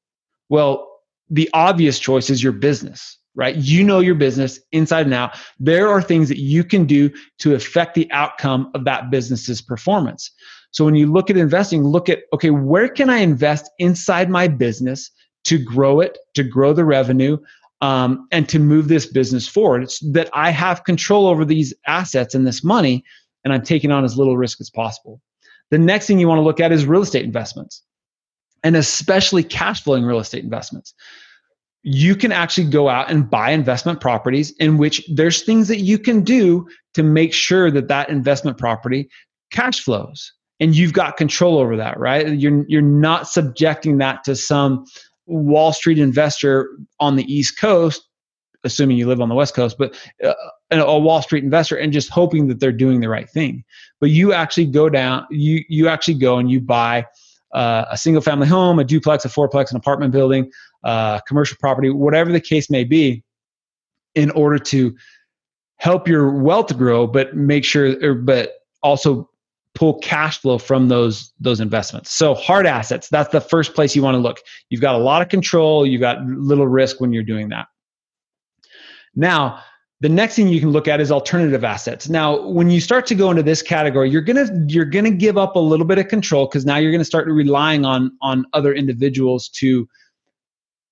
Well, 0.49 0.89
the 1.31 1.49
obvious 1.55 1.99
choice 1.99 2.29
is 2.29 2.43
your 2.43 2.53
business 2.53 3.19
right? 3.35 3.57
You 3.57 3.83
know 3.85 4.01
your 4.01 4.15
business 4.15 4.61
inside 4.73 5.07
and 5.07 5.15
out. 5.15 5.37
There 5.59 5.89
are 5.89 6.03
things 6.03 6.29
that 6.29 6.39
you 6.39 6.65
can 6.65 6.85
do 6.85 7.11
to 7.39 7.55
affect 7.55 7.95
the 7.95 8.11
outcome 8.13 8.71
of 8.75 8.85
that 8.85 9.11
business's 9.11 9.63
performance. 9.63 10.31
So 10.71 10.85
when 10.85 10.95
you 10.95 11.11
look 11.11 11.31
at 11.31 11.37
investing, 11.37 11.85
look 11.85 12.09
at, 12.09 12.21
okay, 12.33 12.51
where 12.51 12.89
can 12.89 13.11
I 13.11 13.19
invest 13.19 13.71
inside 13.79 14.31
my 14.31 14.49
business 14.49 15.11
to 15.45 15.59
grow 15.59 16.01
it, 16.01 16.19
to 16.35 16.43
grow 16.43 16.73
the 16.73 16.85
revenue, 16.85 17.39
um, 17.81 18.27
and 18.31 18.49
to 18.49 18.59
move 18.59 18.89
this 18.89 19.07
business 19.07 19.47
forward? 19.49 19.83
It's 19.83 19.99
that 20.13 20.31
I 20.33 20.51
have 20.51 20.85
control 20.85 21.27
over 21.27 21.45
these 21.45 21.75
assets 21.87 22.35
and 22.35 22.47
this 22.47 22.65
money, 22.65 23.05
and 23.45 23.53
I'm 23.53 23.63
taking 23.63 23.91
on 23.91 24.05
as 24.05 24.17
little 24.17 24.37
risk 24.37 24.61
as 24.61 24.71
possible. 24.71 25.21
The 25.71 25.79
next 25.79 26.07
thing 26.07 26.19
you 26.19 26.29
want 26.29 26.39
to 26.39 26.43
look 26.43 26.61
at 26.61 26.73
is 26.73 26.87
real 26.87 27.03
estate 27.03 27.25
investments, 27.25 27.83
and 28.63 28.77
especially 28.77 29.43
cash 29.43 29.83
flowing 29.83 30.05
real 30.05 30.21
estate 30.21 30.45
investments 30.45 30.95
you 31.83 32.15
can 32.15 32.31
actually 32.31 32.69
go 32.69 32.89
out 32.89 33.11
and 33.11 33.29
buy 33.29 33.51
investment 33.51 34.01
properties 34.01 34.53
in 34.59 34.79
which 34.79 35.05
there's 35.13 35.43
things 35.43 35.69
that 35.69 35.81
you 35.81 35.99
can 35.99 36.23
do 36.23 36.67
to 36.95 37.03
make 37.03 37.33
sure 37.33 37.71
that 37.71 37.89
that 37.89 38.09
investment 38.09 38.57
property 38.59 39.09
cash 39.51 39.81
flows. 39.81 40.33
And 40.61 40.77
you've 40.77 40.93
got 40.93 41.17
control 41.17 41.59
over 41.59 41.77
that 41.77 41.99
right? 41.99 42.29
You're 42.29 42.65
you're 42.69 42.83
not 42.83 43.29
subjecting 43.29 43.99
that 43.99 44.23
to 44.25 44.37
some 44.37 44.85
wall 45.27 45.73
street 45.73 45.99
investor 45.99 46.71
on 47.01 47.17
the 47.17 47.33
east 47.33 47.59
coast 47.59 48.09
assuming 48.65 48.97
you 48.97 49.09
live 49.09 49.21
on 49.21 49.29
the 49.29 49.35
west 49.35 49.55
coast 49.55 49.77
but 49.77 49.97
uh, 50.23 50.35
a 50.71 50.99
wall 50.99 51.21
street 51.21 51.43
investor 51.43 51.77
and 51.77 51.93
just 51.93 52.09
hoping 52.11 52.47
that 52.47 52.61
they're 52.61 52.71
doing 52.71 53.01
the 53.01 53.09
right 53.09 53.29
thing. 53.29 53.65
But 54.01 54.11
you 54.11 54.33
actually 54.33 54.67
go 54.67 54.89
down 54.89 55.27
you 55.31 55.65
you 55.69 55.89
actually 55.89 56.15
go 56.15 56.39
and 56.39 56.49
you 56.49 56.61
buy 56.61 57.07
uh, 57.53 57.85
a 57.91 57.97
single 57.97 58.23
family 58.23 58.47
home 58.47 58.79
a 58.79 58.85
duplex 58.85 59.25
a 59.25 59.29
fourplex 59.29 59.71
an 59.71 59.77
apartment 59.77 60.13
building 60.13 60.51
uh, 60.85 61.21
commercial 61.21 61.57
property, 61.61 61.91
whatever 61.91 62.33
the 62.33 62.41
case 62.41 62.69
may 62.71 62.85
be, 62.85 63.23
in 64.15 64.31
order 64.33 64.59
to 64.59 64.95
help 65.77 66.07
your 66.09 66.31
wealth 66.31 66.77
grow, 66.77 67.07
but 67.07 67.35
make 67.37 67.65
sure, 67.65 67.97
or, 68.05 68.15
but 68.15 68.55
also 68.83 69.29
pull 69.75 69.99
cash 70.01 70.39
flow 70.39 70.59
from 70.59 70.89
those 70.89 71.33
those 71.41 71.61
investments. 71.61 72.13
So 72.13 72.35
hard 72.35 72.67
assets, 72.67 73.09
that's 73.09 73.31
the 73.31 73.41
first 73.41 73.75
place 73.75 73.97
you 73.97 74.03
want 74.03 74.17
to 74.17 74.19
look. 74.19 74.41
You've 74.69 74.81
got 74.81 74.95
a 74.95 74.99
lot 74.99 75.23
of 75.23 75.29
control, 75.29 75.87
you've 75.87 76.01
got 76.01 76.23
little 76.25 76.67
risk 76.67 77.01
when 77.01 77.13
you're 77.13 77.23
doing 77.23 77.49
that. 77.51 77.67
Now, 79.15 79.61
the 80.03 80.09
next 80.09 80.35
thing 80.35 80.49
you 80.49 80.59
can 80.59 80.71
look 80.71 80.89
at 80.89 81.01
is 81.01 81.13
alternative 81.13 81.63
assets. 81.63 82.09
Now, 82.09 82.45
when 82.49 82.71
you 82.71 82.81
start 82.81 83.07
to 83.07 83.15
go 83.15 83.31
into 83.31 83.45
this 83.45 83.63
category, 83.63 84.11
you're 84.11 84.21
gonna 84.21 84.49
you're 84.67 84.85
gonna 84.85 85.13
give 85.13 85.39
up 85.39 85.55
a 85.55 85.61
little 85.61 85.87
bit 85.87 85.99
of 85.99 86.09
control 86.09 86.47
because 86.47 86.67
now 86.67 86.77
you're 86.77 86.91
gonna 86.91 87.05
start 87.05 87.29
relying 87.29 87.85
on 87.85 88.11
on 88.21 88.45
other 88.53 88.75
individuals 88.75 89.49
to 89.61 89.89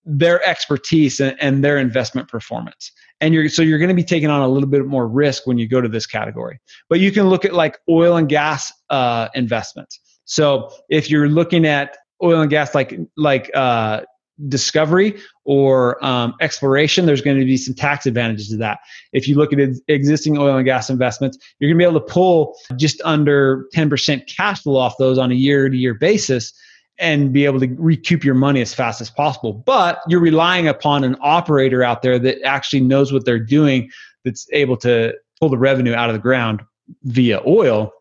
their 0.05 0.47
expertise 0.49 1.19
and, 1.19 1.37
and 1.41 1.65
their 1.65 1.77
investment 1.77 2.29
performance. 2.29 2.93
And 3.21 3.35
you're 3.35 3.49
so 3.49 3.63
you're 3.63 3.81
going 3.81 3.89
to 3.89 3.95
be 3.95 4.05
taking 4.05 4.31
on 4.31 4.43
a 4.43 4.49
little 4.49 4.69
bit 4.69 4.87
more 4.87 5.09
risk 5.09 5.45
when 5.45 5.59
you 5.59 5.67
go 5.67 5.81
to 5.81 5.89
this 5.89 6.07
category. 6.07 6.61
But 6.89 7.01
you 7.01 7.11
can 7.11 7.29
look 7.29 7.45
at 7.45 7.53
like 7.53 7.79
oil 7.89 8.17
and 8.17 8.29
gas 8.29 8.73
uh, 8.91 9.29
investments. 9.35 9.99
So 10.25 10.71
if 10.89 11.11
you're 11.11 11.29
looking 11.29 11.67
at 11.67 11.97
oil 12.23 12.43
and 12.43 12.49
gas 12.49 12.77
like 12.77 12.97
like 13.17 13.51
uh, 13.55 14.03
discovery 14.49 15.21
or 15.45 16.03
um, 16.05 16.35
exploration 16.41 17.07
there's 17.07 17.21
going 17.21 17.39
to 17.39 17.45
be 17.45 17.57
some 17.57 17.75
tax 17.75 18.07
advantages 18.07 18.49
to 18.49 18.57
that 18.57 18.79
if 19.13 19.29
you 19.29 19.35
look 19.35 19.53
at 19.53 19.59
existing 19.89 20.39
oil 20.39 20.57
and 20.57 20.65
gas 20.65 20.89
investments 20.89 21.39
you're 21.59 21.69
going 21.69 21.79
to 21.79 21.85
be 21.85 21.89
able 21.89 22.01
to 22.01 22.13
pull 22.13 22.57
just 22.77 23.01
under 23.03 23.67
10% 23.75 24.27
cash 24.27 24.63
flow 24.63 24.77
off 24.77 24.95
those 24.99 25.19
on 25.19 25.31
a 25.31 25.35
year 25.35 25.69
to 25.69 25.77
year 25.77 25.95
basis 25.95 26.53
and 27.01 27.33
be 27.33 27.47
able 27.47 27.59
to 27.59 27.75
recoup 27.79 28.23
your 28.23 28.35
money 28.35 28.61
as 28.61 28.75
fast 28.75 29.01
as 29.01 29.11
possible. 29.11 29.55
But 29.55 30.03
you're 30.07 30.21
relying 30.21 30.69
upon 30.69 31.03
an 31.03 31.17
operator 31.21 31.83
out 31.83 32.03
there 32.03 32.19
that 32.19 32.43
actually 32.45 32.81
knows 32.81 33.11
what 33.11 33.25
they're 33.25 33.39
doing, 33.41 33.91
that's 34.25 34.47
able 34.53 34.77
to 34.79 35.15
pull 35.41 35.49
the 35.49 35.59
revenue 35.59 35.95
out 35.95 36.11
of 36.11 36.15
the 36.15 36.21
ground 36.21 36.61
via 37.05 37.41
oil 37.47 37.93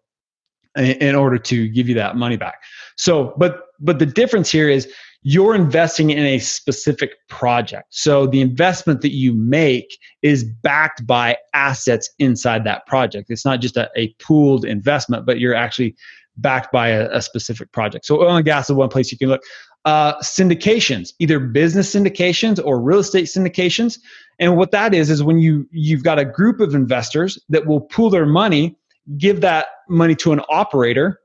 in 0.76 1.16
order 1.16 1.38
to 1.38 1.68
give 1.70 1.88
you 1.88 1.96
that 1.96 2.18
money 2.18 2.38
back. 2.38 2.62
So, 2.98 3.34
but 3.38 3.64
but 3.80 4.00
the 4.00 4.06
difference 4.06 4.52
here 4.52 4.70
is 4.70 4.92
you're 5.22 5.54
investing 5.54 6.12
in 6.12 6.26
a 6.26 6.40
specific 6.40 7.12
project. 7.28 7.88
So 7.90 8.26
the 8.26 8.42
investment 8.42 9.02
that 9.02 9.14
you 9.14 9.34
make 9.34 9.98
is 10.22 10.44
backed 10.44 11.06
by 11.06 11.38
assets 11.54 12.10
inside 12.20 12.64
that 12.64 12.86
project. 12.86 13.30
It's 13.30 13.46
not 13.46 13.60
just 13.60 13.76
a, 13.76 13.90
a 13.98 14.14
pooled 14.22 14.64
investment, 14.64 15.26
but 15.26 15.40
you're 15.40 15.56
actually 15.56 15.96
backed 16.38 16.72
by 16.72 16.90
a, 16.90 17.10
a, 17.12 17.22
specific 17.22 17.70
project. 17.74 18.06
So 18.06 18.22
oil 18.22 18.38
and 18.38 18.46
gas 18.46 18.70
is 18.70 18.76
one 18.76 18.88
place 18.88 19.12
you 19.12 19.18
can 19.18 19.28
look. 19.28 19.42
uh, 19.86 20.18
syndications, 20.20 21.14
either 21.20 21.40
business 21.40 21.94
syndications 21.94 22.64
or 22.64 22.82
real 22.82 23.00
estate 23.00 23.26
syndications. 23.26 24.00
And 24.40 24.56
what 24.56 24.72
that 24.72 24.94
is 24.94 25.10
is 25.10 25.22
when 25.22 25.40
you 25.40 25.68
you've 25.72 26.04
got 26.04 26.20
a 26.20 26.26
group 26.26 26.60
of 26.60 26.76
investors 26.76 27.38
that 27.50 27.66
will 27.66 27.82
pool 27.82 28.10
their 28.10 28.26
money, 28.26 28.78
give 29.18 29.42
that 29.42 29.68
money 29.90 30.16
to 30.16 30.32
an 30.32 30.42
operator, 30.50 31.20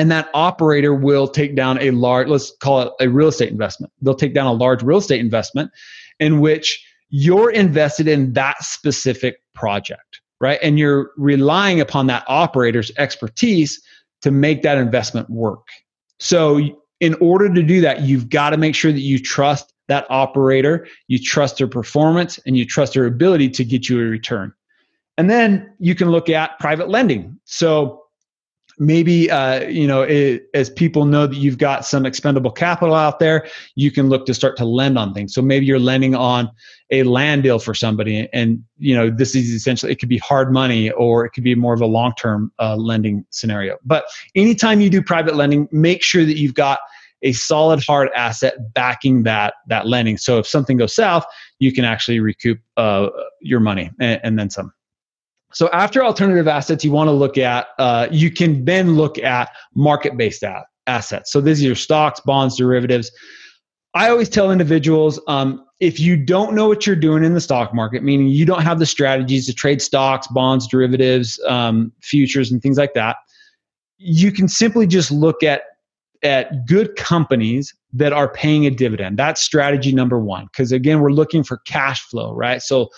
and 0.00 0.10
that 0.10 0.30
operator 0.32 0.94
will 0.94 1.28
take 1.28 1.54
down 1.54 1.78
a 1.78 1.90
large 1.90 2.26
let's 2.26 2.52
call 2.52 2.80
it 2.80 2.92
a 3.00 3.08
real 3.10 3.28
estate 3.28 3.50
investment. 3.50 3.92
They'll 4.00 4.14
take 4.14 4.32
down 4.32 4.46
a 4.46 4.52
large 4.54 4.82
real 4.82 4.96
estate 4.96 5.20
investment 5.20 5.70
in 6.18 6.40
which 6.40 6.82
you're 7.10 7.50
invested 7.50 8.08
in 8.08 8.32
that 8.32 8.64
specific 8.64 9.42
project, 9.54 10.22
right? 10.40 10.58
And 10.62 10.78
you're 10.78 11.10
relying 11.18 11.82
upon 11.82 12.06
that 12.06 12.24
operator's 12.28 12.90
expertise 12.96 13.78
to 14.22 14.30
make 14.30 14.62
that 14.62 14.78
investment 14.78 15.28
work. 15.28 15.68
So, 16.18 16.60
in 17.00 17.14
order 17.20 17.52
to 17.52 17.62
do 17.62 17.82
that, 17.82 18.00
you've 18.00 18.30
got 18.30 18.50
to 18.50 18.56
make 18.56 18.74
sure 18.74 18.92
that 18.92 19.00
you 19.00 19.18
trust 19.18 19.70
that 19.88 20.06
operator, 20.08 20.86
you 21.08 21.18
trust 21.18 21.58
their 21.58 21.68
performance, 21.68 22.38
and 22.46 22.56
you 22.56 22.64
trust 22.64 22.94
their 22.94 23.04
ability 23.04 23.50
to 23.50 23.66
get 23.66 23.90
you 23.90 24.00
a 24.00 24.04
return. 24.04 24.54
And 25.18 25.28
then 25.28 25.74
you 25.78 25.94
can 25.94 26.10
look 26.10 26.30
at 26.30 26.58
private 26.58 26.88
lending. 26.88 27.38
So, 27.44 28.04
maybe 28.80 29.30
uh, 29.30 29.68
you 29.68 29.86
know 29.86 30.02
it, 30.02 30.46
as 30.54 30.70
people 30.70 31.04
know 31.04 31.26
that 31.26 31.36
you've 31.36 31.58
got 31.58 31.84
some 31.84 32.06
expendable 32.06 32.50
capital 32.50 32.94
out 32.94 33.20
there 33.20 33.46
you 33.76 33.92
can 33.92 34.08
look 34.08 34.24
to 34.26 34.34
start 34.34 34.56
to 34.56 34.64
lend 34.64 34.98
on 34.98 35.14
things. 35.14 35.34
So 35.34 35.42
maybe 35.42 35.66
you're 35.66 35.78
lending 35.78 36.14
on 36.14 36.50
a 36.90 37.04
land 37.04 37.44
deal 37.44 37.58
for 37.60 37.74
somebody 37.74 38.28
and 38.32 38.64
you 38.78 38.96
know 38.96 39.10
this 39.10 39.36
is 39.36 39.50
essentially 39.50 39.92
it 39.92 40.00
could 40.00 40.08
be 40.08 40.18
hard 40.18 40.52
money 40.52 40.90
or 40.92 41.26
it 41.26 41.30
could 41.30 41.44
be 41.44 41.54
more 41.54 41.74
of 41.74 41.82
a 41.82 41.86
long-term 41.86 42.50
uh, 42.58 42.74
lending 42.74 43.24
scenario. 43.30 43.76
But 43.84 44.06
anytime 44.34 44.80
you 44.80 44.90
do 44.90 45.02
private 45.02 45.36
lending 45.36 45.68
make 45.70 46.02
sure 46.02 46.24
that 46.24 46.38
you've 46.38 46.54
got 46.54 46.80
a 47.22 47.32
solid 47.32 47.84
hard 47.84 48.08
asset 48.16 48.72
backing 48.72 49.24
that 49.24 49.54
that 49.66 49.86
lending. 49.86 50.16
So 50.16 50.38
if 50.38 50.46
something 50.46 50.78
goes 50.78 50.94
south 50.94 51.26
you 51.58 51.70
can 51.70 51.84
actually 51.84 52.18
recoup 52.18 52.58
uh, 52.78 53.08
your 53.42 53.60
money 53.60 53.90
and, 54.00 54.20
and 54.24 54.38
then 54.38 54.48
some 54.48 54.72
so 55.52 55.68
after 55.72 56.04
alternative 56.04 56.48
assets, 56.48 56.84
you 56.84 56.92
want 56.92 57.08
to 57.08 57.12
look 57.12 57.36
at, 57.38 57.68
uh, 57.78 58.08
you 58.10 58.30
can 58.30 58.64
then 58.64 58.94
look 58.94 59.18
at 59.18 59.50
market-based 59.74 60.44
assets. 60.86 61.32
So 61.32 61.40
these 61.40 61.62
are 61.62 61.66
your 61.66 61.74
stocks, 61.74 62.20
bonds, 62.20 62.56
derivatives. 62.56 63.10
I 63.94 64.08
always 64.08 64.28
tell 64.28 64.52
individuals 64.52 65.20
um, 65.26 65.64
if 65.80 65.98
you 65.98 66.16
don't 66.16 66.54
know 66.54 66.68
what 66.68 66.86
you're 66.86 66.94
doing 66.94 67.24
in 67.24 67.34
the 67.34 67.40
stock 67.40 67.74
market, 67.74 68.02
meaning 68.02 68.28
you 68.28 68.46
don't 68.46 68.62
have 68.62 68.78
the 68.78 68.86
strategies 68.86 69.46
to 69.46 69.54
trade 69.54 69.82
stocks, 69.82 70.28
bonds, 70.28 70.68
derivatives, 70.68 71.40
um, 71.48 71.92
futures, 72.00 72.52
and 72.52 72.62
things 72.62 72.78
like 72.78 72.94
that, 72.94 73.16
you 73.98 74.30
can 74.30 74.46
simply 74.46 74.86
just 74.86 75.10
look 75.10 75.42
at 75.42 75.62
at 76.22 76.66
good 76.66 76.96
companies 76.96 77.74
that 77.94 78.12
are 78.12 78.28
paying 78.28 78.66
a 78.66 78.70
dividend. 78.70 79.18
That's 79.18 79.40
strategy 79.40 79.90
number 79.90 80.18
one. 80.18 80.44
Because 80.46 80.70
again, 80.70 81.00
we're 81.00 81.12
looking 81.12 81.42
for 81.42 81.56
cash 81.66 82.02
flow, 82.02 82.34
right? 82.34 82.60
So 82.60 82.90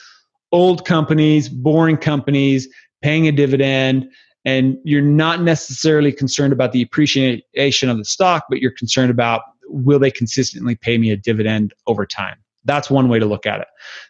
old 0.52 0.84
companies, 0.84 1.48
boring 1.48 1.96
companies, 1.96 2.68
paying 3.02 3.26
a 3.26 3.32
dividend, 3.32 4.08
and 4.44 4.76
you're 4.84 5.02
not 5.02 5.42
necessarily 5.42 6.12
concerned 6.12 6.52
about 6.52 6.72
the 6.72 6.82
appreciation 6.82 7.88
of 7.88 7.98
the 7.98 8.04
stock, 8.04 8.44
but 8.48 8.60
you're 8.60 8.72
concerned 8.72 9.10
about 9.10 9.42
will 9.66 9.98
they 9.98 10.10
consistently 10.10 10.74
pay 10.74 10.98
me 10.98 11.10
a 11.10 11.16
dividend 11.16 11.72
over 11.86 12.04
time? 12.04 12.36
That's 12.64 12.90
one 12.90 13.08
way 13.08 13.18
to 13.18 13.26
look 13.26 13.46
at 13.46 13.60
it. 13.60 13.68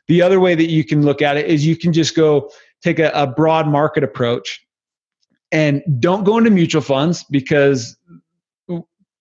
The 0.08 0.20
other 0.22 0.40
way 0.40 0.54
that 0.54 0.68
you 0.68 0.84
can 0.84 1.02
look 1.02 1.22
at 1.22 1.36
it 1.36 1.46
is 1.46 1.64
you 1.64 1.76
can 1.76 1.92
just 1.92 2.14
go 2.14 2.50
take 2.82 2.98
a, 2.98 3.10
a 3.14 3.26
broad 3.26 3.68
market 3.68 4.02
approach 4.02 4.64
and 5.52 5.82
don't 6.00 6.24
go 6.24 6.38
into 6.38 6.50
mutual 6.50 6.82
funds 6.82 7.24
because 7.30 7.96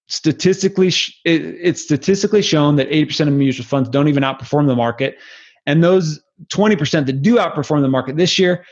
statistically 0.07 0.91
it's 1.23 1.81
statistically 1.81 2.41
shown 2.41 2.75
that 2.77 2.89
80% 2.89 3.27
of 3.27 3.33
mutual 3.33 3.65
funds 3.65 3.89
don't 3.89 4.07
even 4.07 4.23
outperform 4.23 4.67
the 4.67 4.75
market 4.75 5.17
and 5.65 5.83
those 5.83 6.21
20% 6.47 7.05
that 7.05 7.21
do 7.21 7.37
outperform 7.37 7.81
the 7.81 7.87
market 7.87 8.17
this 8.17 8.37
year 8.39 8.65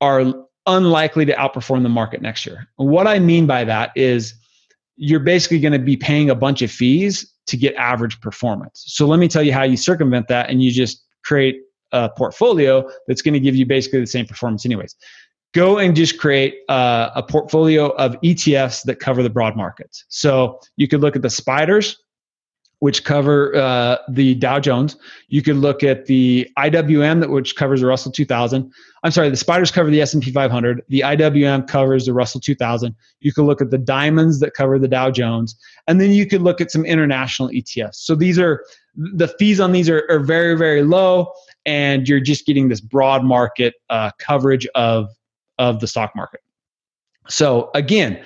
are 0.00 0.32
unlikely 0.66 1.24
to 1.24 1.32
outperform 1.34 1.82
the 1.82 1.88
market 1.88 2.22
next 2.22 2.46
year. 2.46 2.68
And 2.78 2.88
what 2.88 3.06
I 3.06 3.18
mean 3.18 3.46
by 3.46 3.64
that 3.64 3.90
is 3.96 4.34
you're 4.96 5.20
basically 5.20 5.60
going 5.60 5.72
to 5.72 5.78
be 5.78 5.96
paying 5.96 6.30
a 6.30 6.34
bunch 6.34 6.62
of 6.62 6.70
fees 6.70 7.32
to 7.46 7.56
get 7.56 7.74
average 7.76 8.20
performance. 8.20 8.84
So 8.86 9.06
let 9.06 9.18
me 9.18 9.28
tell 9.28 9.42
you 9.42 9.52
how 9.52 9.62
you 9.62 9.76
circumvent 9.76 10.28
that 10.28 10.50
and 10.50 10.62
you 10.62 10.70
just 10.70 11.04
create 11.24 11.60
a 11.92 12.10
portfolio 12.10 12.88
that's 13.06 13.22
going 13.22 13.34
to 13.34 13.40
give 13.40 13.56
you 13.56 13.64
basically 13.64 14.00
the 14.00 14.06
same 14.06 14.26
performance 14.26 14.66
anyways. 14.66 14.94
Go 15.54 15.78
and 15.78 15.96
just 15.96 16.18
create 16.18 16.56
uh, 16.68 17.10
a 17.14 17.22
portfolio 17.22 17.88
of 17.96 18.20
ETFs 18.20 18.82
that 18.84 19.00
cover 19.00 19.22
the 19.22 19.30
broad 19.30 19.56
markets. 19.56 20.04
So 20.08 20.60
you 20.76 20.86
could 20.86 21.00
look 21.00 21.16
at 21.16 21.22
the 21.22 21.30
spiders, 21.30 21.96
which 22.80 23.04
cover 23.04 23.54
uh, 23.56 23.98
the 24.08 24.34
Dow 24.36 24.60
Jones. 24.60 24.96
You 25.28 25.42
could 25.42 25.56
look 25.56 25.82
at 25.82 26.06
the 26.06 26.48
IWM, 26.56 27.20
that 27.20 27.30
which 27.30 27.56
covers 27.56 27.80
the 27.80 27.86
Russell 27.86 28.12
2000. 28.12 28.72
I'm 29.02 29.10
sorry, 29.10 29.30
the 29.30 29.36
spiders 29.36 29.70
cover 29.70 29.90
the 29.90 30.00
S&P 30.00 30.30
500. 30.30 30.82
The 30.88 31.00
IWM 31.00 31.66
covers 31.66 32.06
the 32.06 32.12
Russell 32.12 32.40
2000. 32.40 32.94
You 33.20 33.32
could 33.32 33.44
look 33.44 33.60
at 33.60 33.70
the 33.70 33.78
diamonds 33.78 34.38
that 34.40 34.54
cover 34.54 34.78
the 34.78 34.88
Dow 34.88 35.10
Jones, 35.10 35.56
and 35.88 36.00
then 36.00 36.10
you 36.12 36.26
could 36.26 36.42
look 36.42 36.60
at 36.60 36.70
some 36.70 36.84
international 36.84 37.48
ETFs. 37.48 37.96
So 37.96 38.14
these 38.14 38.38
are 38.38 38.64
the 38.94 39.28
fees 39.38 39.60
on 39.60 39.72
these 39.72 39.88
are, 39.88 40.04
are 40.08 40.20
very 40.20 40.56
very 40.56 40.82
low, 40.82 41.32
and 41.66 42.08
you're 42.08 42.20
just 42.20 42.46
getting 42.46 42.68
this 42.68 42.80
broad 42.80 43.24
market 43.24 43.74
uh, 43.90 44.10
coverage 44.18 44.66
of 44.74 45.10
of 45.58 45.80
the 45.80 45.86
stock 45.86 46.14
market. 46.14 46.40
So 47.28 47.70
again, 47.74 48.22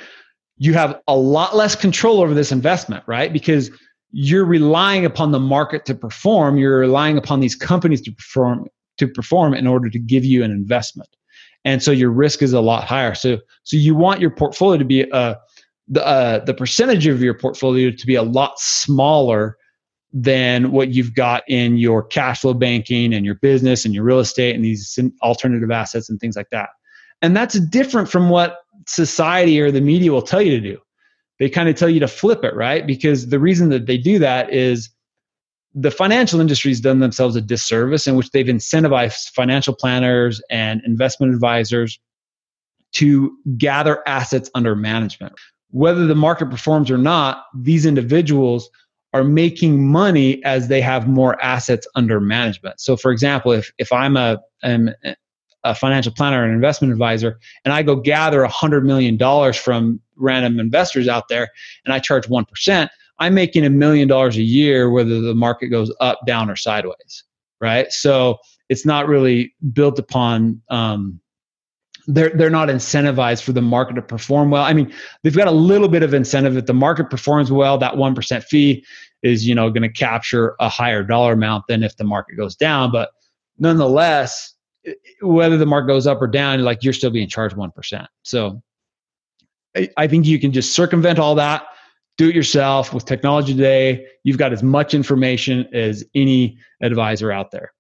you 0.59 0.75
have 0.75 1.01
a 1.09 1.17
lot 1.17 1.57
less 1.57 1.75
control 1.75 2.21
over 2.21 2.35
this 2.35 2.53
investment, 2.53 3.03
right? 3.07 3.33
Because 3.33 3.71
you're 4.13 4.45
relying 4.45 5.05
upon 5.05 5.33
the 5.33 5.41
market 5.41 5.87
to 5.87 5.95
perform. 5.95 6.59
You're 6.59 6.79
relying 6.79 7.17
upon 7.17 7.41
these 7.41 7.57
companies 7.57 8.01
to 8.03 8.13
perform 8.13 8.69
to 8.99 9.09
perform 9.09 9.55
in 9.55 9.67
order 9.67 9.89
to 9.89 9.99
give 9.99 10.25
you 10.25 10.45
an 10.45 10.51
investment. 10.51 11.09
And 11.65 11.83
so 11.83 11.91
your 11.91 12.11
risk 12.11 12.43
is 12.43 12.53
a 12.53 12.61
lot 12.61 12.85
higher. 12.85 13.15
So 13.15 13.39
so 13.65 13.77
you 13.77 13.95
want 13.95 14.21
your 14.21 14.31
portfolio 14.31 14.79
to 14.79 14.85
be 14.85 15.11
uh 15.11 15.35
the 15.89 16.07
uh, 16.07 16.45
the 16.45 16.55
percentage 16.55 17.07
of 17.07 17.23
your 17.23 17.35
portfolio 17.35 17.91
to 17.91 18.07
be 18.07 18.15
a 18.15 18.23
lot 18.23 18.59
smaller 18.59 19.57
than 20.13 20.71
what 20.73 20.91
you've 20.91 21.15
got 21.15 21.43
in 21.49 21.79
your 21.79 22.03
cash 22.03 22.43
flow 22.43 22.55
banking 22.55 23.15
and 23.15 23.25
your 23.25 23.35
business 23.37 23.85
and 23.85 23.95
your 23.95 24.05
real 24.05 24.19
estate 24.19 24.55
and 24.55 24.65
these 24.65 24.99
alternative 25.23 25.71
assets 25.71 26.11
and 26.11 26.21
things 26.21 26.37
like 26.37 26.51
that. 26.51 26.69
And 27.23 27.35
that's 27.35 27.59
different 27.59 28.11
from 28.11 28.29
what 28.29 28.59
society 28.87 29.61
or 29.61 29.71
the 29.71 29.81
media 29.81 30.13
will 30.13 30.23
tell 30.23 30.43
you 30.43 30.51
to 30.51 30.61
do 30.61 30.79
they 31.43 31.51
kind 31.51 31.69
of 31.69 31.75
tell 31.75 31.91
you 31.91 31.99
to 31.99 32.07
flip 32.07 32.45
it, 32.45 32.55
right? 32.55 32.87
Because 32.87 33.31
the 33.31 33.41
reason 33.41 33.69
that 33.71 33.87
they 33.87 33.99
do 33.99 34.21
that 34.21 34.55
is 34.55 34.91
the 35.75 35.91
financial 35.91 36.41
industry 36.41 36.71
has 36.71 36.81
done 36.81 37.01
themselves 37.01 37.35
a 37.35 37.41
disservice 37.41 38.07
in 38.07 38.15
which 38.15 38.31
they've 38.31 38.47
incentivized 38.47 39.33
financial 39.35 39.75
planners 39.75 40.41
and 40.51 40.81
investment 40.87 41.35
advisors 41.35 41.99
to 42.93 43.37
gather 43.59 44.07
assets 44.07 44.53
under 44.55 44.77
management. 44.77 45.33
Whether 45.71 46.07
the 46.07 46.15
market 46.15 46.49
performs 46.49 46.93
or 46.93 46.99
not, 46.99 47.47
these 47.59 47.87
individuals 47.87 48.71
are 49.13 49.25
making 49.25 49.85
money 49.85 50.45
as 50.45 50.69
they 50.69 50.81
have 50.81 51.09
more 51.09 51.43
assets 51.43 51.89
under 51.97 52.21
management. 52.21 52.79
So, 52.79 52.97
for 52.97 53.11
example, 53.11 53.51
if, 53.51 53.73
if 53.79 53.93
I'm 53.93 54.17
a, 54.17 54.39
am 54.63 54.91
a 55.65 55.75
financial 55.75 56.13
planner 56.13 56.45
and 56.45 56.55
investment 56.55 56.93
advisor, 56.93 57.41
and 57.65 57.75
I 57.75 57.83
go 57.83 57.97
gather 57.97 58.47
$100 58.47 58.85
million 58.85 59.19
from 59.53 60.01
random 60.23 60.59
investors 60.61 61.09
out 61.09 61.29
there 61.29 61.49
and 61.85 61.93
I 61.93 61.99
charge 61.99 62.29
1%, 62.29 62.89
I'm 63.19 63.35
making 63.35 63.65
a 63.65 63.71
million 63.71 64.09
dollars 64.09 64.37
a 64.37 64.43
year 64.43 64.91
whether 64.91 65.21
the 65.21 65.35
market 65.35 65.69
goes 65.69 65.95
up, 66.01 66.21
down, 66.27 66.51
or 66.51 66.57
sideways, 66.57 67.25
right? 67.61 67.93
So 67.93 68.39
it's 68.69 68.87
not 68.87 69.07
really 69.07 69.55
built 69.73 69.99
upon. 69.99 70.61
Um, 70.71 71.21
they're 72.09 72.31
they're 72.31 72.51
not 72.51 72.69
incentivized 72.69 73.43
for 73.43 73.53
the 73.53 73.63
market 73.63 73.95
to 73.95 74.03
perform 74.03 74.51
well. 74.51 74.65
I 74.65 74.73
mean, 74.73 74.93
they've 75.23 75.37
got 75.37 75.47
a 75.47 75.53
little 75.53 75.89
bit 75.89 76.03
of 76.03 76.15
incentive 76.15 76.57
if 76.57 76.67
the 76.67 76.75
market 76.75 77.11
performs 77.11 77.53
well. 77.53 77.79
That 77.79 77.97
one 77.97 78.15
percent 78.15 78.45
fee 78.45 78.85
is 79.23 79.47
you 79.47 79.55
know 79.55 79.71
going 79.71 79.83
to 79.83 79.89
capture 79.89 80.57
a 80.59 80.69
higher 80.69 81.05
dollar 81.05 81.35
amount 81.35 81.67
than 81.69 81.85
if 81.85 81.97
the 81.97 82.05
market 82.05 82.37
goes 82.37 82.57
down. 82.57 82.91
But 82.91 83.11
nonetheless, 83.59 84.55
whether 85.21 85.57
the 85.57 85.67
market 85.67 85.87
goes 85.87 86.09
up 86.09 86.21
or 86.21 86.27
down, 86.27 86.65
like 86.65 86.83
you're 86.83 86.93
still 86.93 87.11
being 87.11 87.29
charged 87.29 87.57
one 87.57 87.71
percent. 87.71 88.09
So 88.23 88.63
I 89.97 90.07
think 90.07 90.27
you 90.27 90.39
can 90.39 90.53
just 90.53 90.75
circumvent 90.75 91.19
all 91.19 91.35
that, 91.37 91.65
do 92.19 92.29
it 92.29 92.35
yourself 92.35 92.93
with 92.93 93.05
technology 93.05 93.55
today. 93.55 94.07
You've 94.23 94.39
got 94.39 94.53
as 94.53 94.63
much 94.63 94.95
information 94.95 95.67
as 95.73 96.05
any 96.15 96.59
advisor 96.83 97.33
out 97.33 97.51
there. 97.51 97.73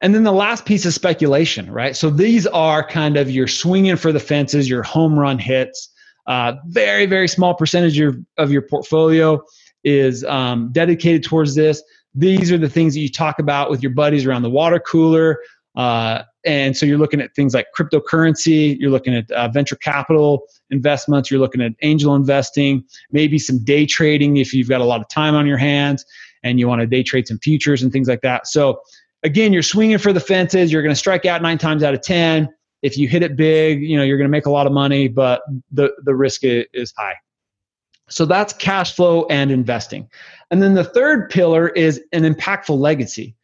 And 0.00 0.14
then 0.14 0.22
the 0.22 0.32
last 0.32 0.64
piece 0.64 0.86
is 0.86 0.94
speculation, 0.94 1.70
right? 1.70 1.96
So 1.96 2.10
these 2.10 2.46
are 2.46 2.86
kind 2.86 3.16
of 3.16 3.30
your 3.30 3.48
swinging 3.48 3.96
for 3.96 4.12
the 4.12 4.20
fences, 4.20 4.68
your 4.68 4.82
home 4.82 5.18
run 5.18 5.38
hits. 5.38 5.90
Uh, 6.26 6.54
very, 6.66 7.06
very 7.06 7.26
small 7.26 7.54
percentage 7.54 7.98
of, 8.00 8.16
of 8.36 8.52
your 8.52 8.62
portfolio 8.62 9.42
is 9.84 10.24
um, 10.24 10.70
dedicated 10.72 11.24
towards 11.24 11.54
this. 11.54 11.82
These 12.14 12.52
are 12.52 12.58
the 12.58 12.68
things 12.68 12.94
that 12.94 13.00
you 13.00 13.08
talk 13.08 13.38
about 13.38 13.70
with 13.70 13.82
your 13.82 13.92
buddies 13.92 14.26
around 14.26 14.42
the 14.42 14.50
water 14.50 14.78
cooler. 14.78 15.38
Uh, 15.74 16.22
and 16.44 16.76
so 16.76 16.86
you're 16.86 16.98
looking 16.98 17.20
at 17.20 17.34
things 17.34 17.54
like 17.54 17.66
cryptocurrency, 17.76 18.78
you're 18.78 18.90
looking 18.90 19.14
at 19.14 19.30
uh, 19.32 19.48
venture 19.48 19.76
capital 19.76 20.46
investments, 20.70 21.30
you're 21.30 21.40
looking 21.40 21.60
at 21.60 21.72
angel 21.82 22.14
investing, 22.14 22.84
maybe 23.10 23.38
some 23.38 23.62
day 23.64 23.86
trading 23.86 24.36
if 24.36 24.54
you've 24.54 24.68
got 24.68 24.80
a 24.80 24.84
lot 24.84 25.00
of 25.00 25.08
time 25.08 25.34
on 25.34 25.46
your 25.46 25.58
hands 25.58 26.04
and 26.42 26.60
you 26.60 26.68
want 26.68 26.80
to 26.80 26.86
day 26.86 27.02
trade 27.02 27.26
some 27.26 27.38
futures 27.38 27.82
and 27.82 27.92
things 27.92 28.08
like 28.08 28.20
that. 28.20 28.46
So 28.46 28.80
again, 29.24 29.52
you're 29.52 29.62
swinging 29.62 29.98
for 29.98 30.12
the 30.12 30.20
fences. 30.20 30.72
You're 30.72 30.82
going 30.82 30.94
to 30.94 30.98
strike 30.98 31.26
out 31.26 31.42
nine 31.42 31.58
times 31.58 31.82
out 31.82 31.94
of 31.94 32.02
10. 32.02 32.48
If 32.82 32.96
you 32.96 33.08
hit 33.08 33.24
it 33.24 33.36
big, 33.36 33.82
you 33.82 33.96
know, 33.96 34.04
you're 34.04 34.18
going 34.18 34.28
to 34.28 34.32
make 34.32 34.46
a 34.46 34.50
lot 34.50 34.66
of 34.66 34.72
money, 34.72 35.08
but 35.08 35.42
the, 35.72 35.92
the 36.04 36.14
risk 36.14 36.42
is 36.44 36.94
high. 36.96 37.14
So 38.08 38.24
that's 38.24 38.52
cash 38.52 38.94
flow 38.94 39.26
and 39.28 39.50
investing. 39.50 40.08
And 40.50 40.62
then 40.62 40.74
the 40.74 40.84
third 40.84 41.28
pillar 41.30 41.68
is 41.68 42.00
an 42.12 42.22
impactful 42.22 42.78
legacy. 42.78 43.34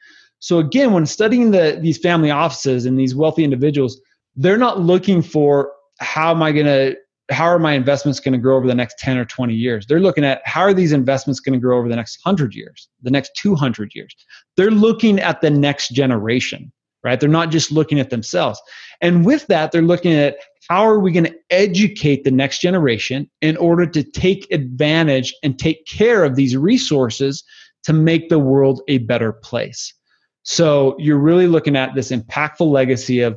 So 0.45 0.59
again, 0.59 0.93
when 0.93 1.07
studying 1.07 1.53
the, 1.53 1.79
these 1.81 1.97
family 1.97 2.31
offices 2.31 2.85
and 2.85 3.01
these 3.01 3.15
wealthy 3.15 3.45
individuals, 3.45 3.99
they're 4.37 4.59
not 4.59 4.79
looking 4.79 5.23
for 5.23 5.73
how 6.01 6.33
am 6.33 6.43
I 6.43 6.53
going 6.53 6.67
to 6.67 6.97
how 7.31 7.47
are 7.47 7.59
my 7.59 7.73
investments 7.73 8.21
going 8.21 8.35
to 8.35 8.39
grow 8.39 8.59
over 8.59 8.67
the 8.67 8.75
next 8.75 8.99
10 8.99 9.17
or 9.17 9.25
20 9.25 9.55
years? 9.55 9.87
They're 9.87 10.01
looking 10.01 10.23
at 10.23 10.43
how 10.45 10.61
are 10.61 10.75
these 10.75 10.93
investments 10.93 11.41
going 11.41 11.55
to 11.55 11.59
grow 11.59 11.79
over 11.79 11.89
the 11.89 11.97
next 11.97 12.21
100 12.23 12.55
years 12.55 12.91
the 13.01 13.11
next 13.11 13.31
200 13.39 13.95
years? 13.95 14.15
They're 14.59 14.71
looking 14.71 15.19
at 15.19 15.41
the 15.41 15.49
next 15.49 15.89
generation 15.93 16.71
right? 17.03 17.21
They're 17.21 17.29
not 17.29 17.51
just 17.51 17.71
looking 17.71 18.01
at 18.01 18.09
themselves. 18.09 18.61
And 19.03 19.25
with 19.27 19.47
that 19.47 19.73
they're 19.73 19.83
looking 19.83 20.13
at 20.13 20.37
how 20.69 20.83
are 20.83 20.99
we 20.99 21.13
going 21.13 21.25
to 21.25 21.37
educate 21.51 22.25
the 22.25 22.31
next 22.31 22.61
generation 22.61 23.31
in 23.41 23.57
order 23.57 23.87
to 23.87 24.03
take 24.03 24.47
advantage 24.51 25.35
and 25.43 25.59
take 25.59 25.87
care 25.87 26.25
of 26.25 26.37
these 26.37 26.55
resources 26.55 27.45
to 27.85 27.95
make 27.95 28.29
the 28.29 28.39
world 28.39 28.83
a 28.89 28.99
better 28.99 29.33
place 29.33 29.95
so 30.45 30.95
you're 30.99 31.19
really 31.19 31.49
looking 31.49 31.75
at 31.75 31.95
this 31.95 32.11
impactful 32.11 32.71
legacy 32.71 33.21
of 33.21 33.37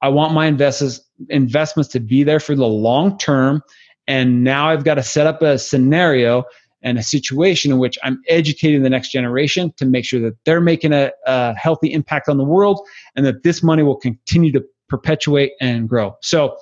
I 0.00 0.08
want 0.08 0.32
my 0.32 0.46
investors 0.46 1.00
investments 1.28 1.90
to 1.92 2.00
be 2.00 2.22
there 2.22 2.40
for 2.40 2.54
the 2.54 2.66
long 2.66 3.18
term. 3.18 3.62
And 4.06 4.44
now 4.44 4.68
I've 4.68 4.84
got 4.84 4.94
to 4.94 5.02
set 5.02 5.26
up 5.26 5.42
a 5.42 5.58
scenario 5.58 6.44
and 6.82 6.98
a 6.98 7.02
situation 7.02 7.72
in 7.72 7.78
which 7.78 7.98
I'm 8.02 8.20
educating 8.28 8.82
the 8.82 8.90
next 8.90 9.10
generation 9.10 9.72
to 9.78 9.86
make 9.86 10.04
sure 10.04 10.20
that 10.20 10.36
they're 10.44 10.60
making 10.60 10.92
a, 10.92 11.10
a 11.26 11.54
healthy 11.54 11.92
impact 11.92 12.28
on 12.28 12.36
the 12.36 12.44
world 12.44 12.86
and 13.16 13.24
that 13.24 13.42
this 13.42 13.62
money 13.62 13.82
will 13.82 13.96
continue 13.96 14.52
to 14.52 14.64
perpetuate 14.88 15.52
and 15.60 15.88
grow. 15.88 16.16
So 16.20 16.56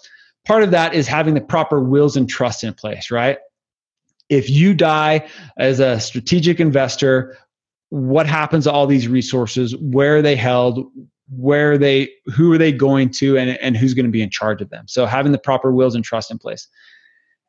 part 0.47 0.63
of 0.63 0.71
that 0.71 0.95
is 0.95 1.09
having 1.09 1.35
the 1.35 1.41
proper 1.41 1.81
wills 1.81 2.17
and 2.17 2.29
trusts 2.29 2.63
in 2.63 2.73
place, 2.75 3.11
right? 3.11 3.39
If 4.29 4.49
you 4.49 4.73
die 4.73 5.29
as 5.59 5.81
a 5.81 5.99
strategic 5.99 6.61
investor, 6.61 7.37
what 7.93 8.27
happens 8.27 8.65
to 8.65 8.73
all 8.73 8.87
these 8.87 9.07
resources? 9.07 9.77
Where 9.77 10.17
are 10.17 10.23
they 10.23 10.37
held? 10.37 10.87
where 11.37 11.73
are 11.73 11.79
they 11.79 12.11
who 12.27 12.53
are 12.53 12.59
they 12.59 12.73
going 12.73 13.09
to 13.09 13.39
and, 13.39 13.51
and 13.63 13.77
who's 13.77 13.95
going 13.95 14.05
to 14.05 14.13
be 14.13 14.23
in 14.23 14.31
charge 14.31 14.61
of 14.61 14.69
them 14.71 14.85
so 14.87 15.07
having 15.07 15.33
the 15.33 15.39
proper 15.39 15.73
wills 15.73 15.95
and 15.95 16.05
trust 16.05 16.31
in 16.31 16.39
place 16.39 16.69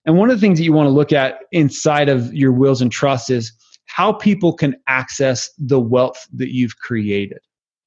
and 0.06 0.18
one 0.18 0.30
of 0.30 0.38
the 0.38 0.42
things 0.42 0.58
that 0.58 0.64
you 0.64 0.74
want 0.74 0.88
to 0.88 0.92
look 0.92 1.12
at 1.12 1.40
inside 1.52 2.10
of 2.10 2.34
your 2.34 2.52
wills 2.52 2.82
and 2.82 2.92
trust 2.92 3.30
is 3.30 3.52
how 3.86 4.14
people 4.14 4.54
can 4.54 4.76
access 4.88 5.50
the 5.58 5.80
wealth 5.80 6.28
that 6.34 6.54
you've 6.54 6.78
created 6.78 7.40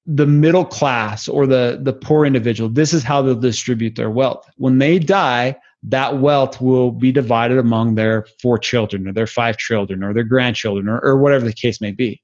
the 0.05 0.27
middle 0.27 0.65
class 0.65 1.29
or 1.29 1.47
the 1.47 1.81
the 1.83 1.93
poor 1.93 2.27
individual 2.27 2.69
this 2.69 2.93
is 2.93 3.03
how 3.03 3.23
they'll 3.23 3.35
distribute 3.35 3.97
their 3.97 4.11
wealth 4.11 4.45
when 4.57 4.79
they 4.79 4.99
die 4.99 5.57
that 5.83 6.19
wealth 6.19 6.61
will 6.61 6.91
be 6.91 7.13
divided 7.13 7.59
among 7.59 7.95
their 7.95 8.27
four 8.43 8.59
children 8.59 9.07
or 9.09 9.13
their 9.13 9.27
five 9.27 9.57
children 9.57 10.03
or 10.03 10.13
their 10.13 10.25
grandchildren 10.25 10.89
or, 10.89 10.99
or 11.01 11.17
whatever 11.17 11.45
the 11.45 11.53
case 11.53 11.81
may 11.81 11.93
be 11.93 12.21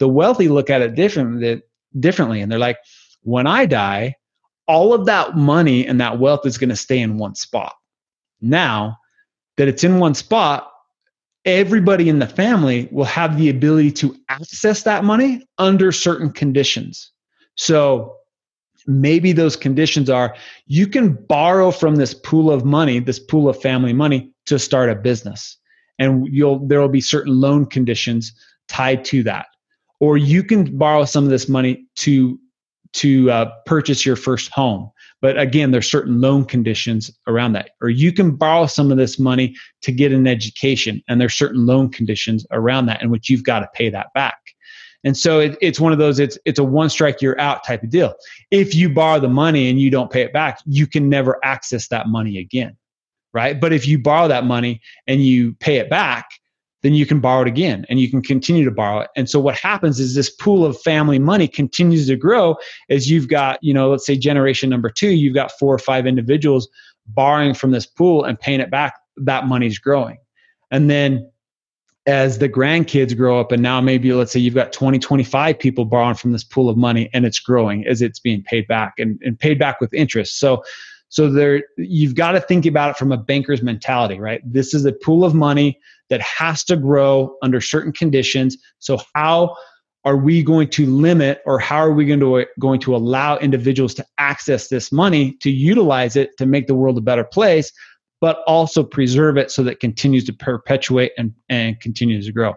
the 0.00 0.08
wealthy 0.08 0.48
look 0.48 0.68
at 0.68 0.82
it 0.82 0.96
different, 0.96 1.62
differently 2.00 2.40
and 2.40 2.50
they're 2.50 2.58
like 2.58 2.78
when 3.22 3.46
I 3.46 3.66
die, 3.66 4.16
all 4.66 4.92
of 4.92 5.06
that 5.06 5.36
money 5.36 5.86
and 5.86 6.00
that 6.00 6.18
wealth 6.18 6.46
is 6.46 6.58
going 6.58 6.70
to 6.70 6.76
stay 6.76 6.98
in 6.98 7.18
one 7.18 7.34
spot. 7.34 7.74
Now 8.40 8.96
that 9.56 9.68
it's 9.68 9.84
in 9.84 9.98
one 9.98 10.14
spot, 10.14 10.72
everybody 11.44 12.08
in 12.08 12.18
the 12.18 12.26
family 12.26 12.88
will 12.90 13.04
have 13.04 13.36
the 13.36 13.50
ability 13.50 13.92
to 13.92 14.16
access 14.28 14.82
that 14.84 15.04
money 15.04 15.46
under 15.58 15.92
certain 15.92 16.32
conditions. 16.32 17.12
So 17.56 18.16
maybe 18.86 19.32
those 19.32 19.56
conditions 19.56 20.08
are 20.08 20.34
you 20.66 20.86
can 20.86 21.12
borrow 21.12 21.70
from 21.70 21.96
this 21.96 22.14
pool 22.14 22.50
of 22.50 22.64
money, 22.64 23.00
this 23.00 23.18
pool 23.18 23.48
of 23.48 23.60
family 23.60 23.92
money 23.92 24.32
to 24.46 24.58
start 24.58 24.88
a 24.88 24.94
business. 24.94 25.58
And 25.98 26.26
you'll 26.28 26.66
there 26.66 26.80
will 26.80 26.88
be 26.88 27.02
certain 27.02 27.38
loan 27.38 27.66
conditions 27.66 28.32
tied 28.68 29.04
to 29.06 29.22
that. 29.24 29.46
Or 30.00 30.16
you 30.16 30.42
can 30.42 30.76
borrow 30.76 31.04
some 31.04 31.24
of 31.24 31.30
this 31.30 31.48
money 31.48 31.86
to 31.96 32.38
to 32.92 33.30
uh, 33.30 33.52
purchase 33.66 34.04
your 34.04 34.16
first 34.16 34.50
home. 34.50 34.90
But 35.22 35.38
again, 35.38 35.70
there's 35.70 35.88
certain 35.88 36.20
loan 36.20 36.44
conditions 36.44 37.10
around 37.26 37.52
that. 37.52 37.70
Or 37.80 37.88
you 37.90 38.12
can 38.12 38.32
borrow 38.32 38.66
some 38.66 38.90
of 38.90 38.96
this 38.96 39.18
money 39.18 39.54
to 39.82 39.92
get 39.92 40.12
an 40.12 40.26
education, 40.26 41.02
and 41.08 41.20
there's 41.20 41.34
certain 41.34 41.66
loan 41.66 41.90
conditions 41.90 42.46
around 42.50 42.86
that 42.86 43.02
in 43.02 43.10
which 43.10 43.28
you've 43.28 43.44
got 43.44 43.60
to 43.60 43.68
pay 43.74 43.90
that 43.90 44.08
back. 44.14 44.38
And 45.04 45.16
so 45.16 45.40
it, 45.40 45.56
it's 45.60 45.80
one 45.80 45.92
of 45.92 45.98
those, 45.98 46.18
it's, 46.18 46.38
it's 46.44 46.58
a 46.58 46.64
one 46.64 46.90
strike, 46.90 47.22
you're 47.22 47.40
out 47.40 47.64
type 47.64 47.82
of 47.82 47.90
deal. 47.90 48.14
If 48.50 48.74
you 48.74 48.90
borrow 48.90 49.20
the 49.20 49.28
money 49.28 49.70
and 49.70 49.80
you 49.80 49.90
don't 49.90 50.10
pay 50.10 50.22
it 50.22 50.32
back, 50.32 50.58
you 50.66 50.86
can 50.86 51.08
never 51.08 51.38
access 51.42 51.88
that 51.88 52.08
money 52.08 52.38
again. 52.38 52.76
Right. 53.32 53.60
But 53.60 53.72
if 53.72 53.86
you 53.86 53.98
borrow 53.98 54.26
that 54.28 54.44
money 54.44 54.80
and 55.06 55.24
you 55.24 55.54
pay 55.54 55.76
it 55.76 55.88
back, 55.88 56.28
then 56.82 56.94
you 56.94 57.06
can 57.06 57.20
borrow 57.20 57.42
it 57.42 57.48
again 57.48 57.84
and 57.88 58.00
you 58.00 58.10
can 58.10 58.22
continue 58.22 58.64
to 58.64 58.70
borrow 58.70 59.00
it. 59.00 59.10
And 59.16 59.28
so 59.28 59.38
what 59.38 59.56
happens 59.56 60.00
is 60.00 60.14
this 60.14 60.30
pool 60.30 60.64
of 60.64 60.80
family 60.80 61.18
money 61.18 61.46
continues 61.46 62.06
to 62.06 62.16
grow 62.16 62.56
as 62.88 63.10
you've 63.10 63.28
got, 63.28 63.58
you 63.62 63.74
know, 63.74 63.90
let's 63.90 64.06
say 64.06 64.16
generation 64.16 64.70
number 64.70 64.88
two, 64.88 65.10
you've 65.10 65.34
got 65.34 65.52
four 65.52 65.74
or 65.74 65.78
five 65.78 66.06
individuals 66.06 66.68
borrowing 67.06 67.54
from 67.54 67.72
this 67.72 67.86
pool 67.86 68.24
and 68.24 68.38
paying 68.40 68.60
it 68.60 68.70
back. 68.70 68.94
That 69.16 69.46
money's 69.46 69.78
growing. 69.78 70.18
And 70.70 70.88
then 70.88 71.30
as 72.06 72.38
the 72.38 72.48
grandkids 72.48 73.16
grow 73.16 73.38
up 73.38 73.52
and 73.52 73.62
now 73.62 73.80
maybe 73.80 74.12
let's 74.12 74.32
say 74.32 74.40
you've 74.40 74.54
got 74.54 74.72
20 74.72 74.98
25 74.98 75.58
people 75.58 75.84
borrowing 75.84 76.14
from 76.14 76.32
this 76.32 76.42
pool 76.42 76.70
of 76.70 76.76
money 76.76 77.10
and 77.12 77.26
it's 77.26 77.38
growing 77.38 77.86
as 77.86 78.00
it's 78.00 78.18
being 78.18 78.42
paid 78.42 78.66
back 78.66 78.94
and, 78.98 79.20
and 79.22 79.38
paid 79.38 79.58
back 79.58 79.80
with 79.82 79.92
interest 79.92 80.40
so 80.40 80.62
so 81.10 81.28
there, 81.28 81.64
you've 81.76 82.14
got 82.14 82.32
to 82.32 82.40
think 82.40 82.64
about 82.64 82.90
it 82.90 82.96
from 82.96 83.10
a 83.10 83.16
banker's 83.16 83.62
mentality, 83.62 84.18
right? 84.18 84.40
This 84.44 84.72
is 84.72 84.84
a 84.84 84.92
pool 84.92 85.24
of 85.24 85.34
money 85.34 85.78
that 86.08 86.20
has 86.20 86.62
to 86.64 86.76
grow 86.76 87.36
under 87.42 87.60
certain 87.60 87.92
conditions. 87.92 88.56
So 88.78 89.00
how 89.14 89.56
are 90.04 90.16
we 90.16 90.42
going 90.42 90.68
to 90.70 90.86
limit 90.86 91.42
or 91.46 91.58
how 91.58 91.78
are 91.78 91.92
we 91.92 92.06
going 92.06 92.20
to 92.20 92.46
going 92.60 92.80
to 92.80 92.94
allow 92.94 93.36
individuals 93.38 93.92
to 93.94 94.06
access 94.18 94.68
this 94.68 94.92
money 94.92 95.32
to 95.40 95.50
utilize 95.50 96.14
it 96.14 96.36
to 96.38 96.46
make 96.46 96.68
the 96.68 96.74
world 96.74 96.96
a 96.96 97.02
better 97.02 97.24
place 97.24 97.70
but 98.20 98.38
also 98.46 98.84
preserve 98.84 99.36
it 99.36 99.50
so 99.50 99.62
that 99.62 99.72
it 99.72 99.80
continues 99.80 100.24
to 100.24 100.32
perpetuate 100.32 101.12
and, 101.18 101.34
and 101.50 101.78
continues 101.80 102.24
to 102.24 102.32
grow 102.32 102.54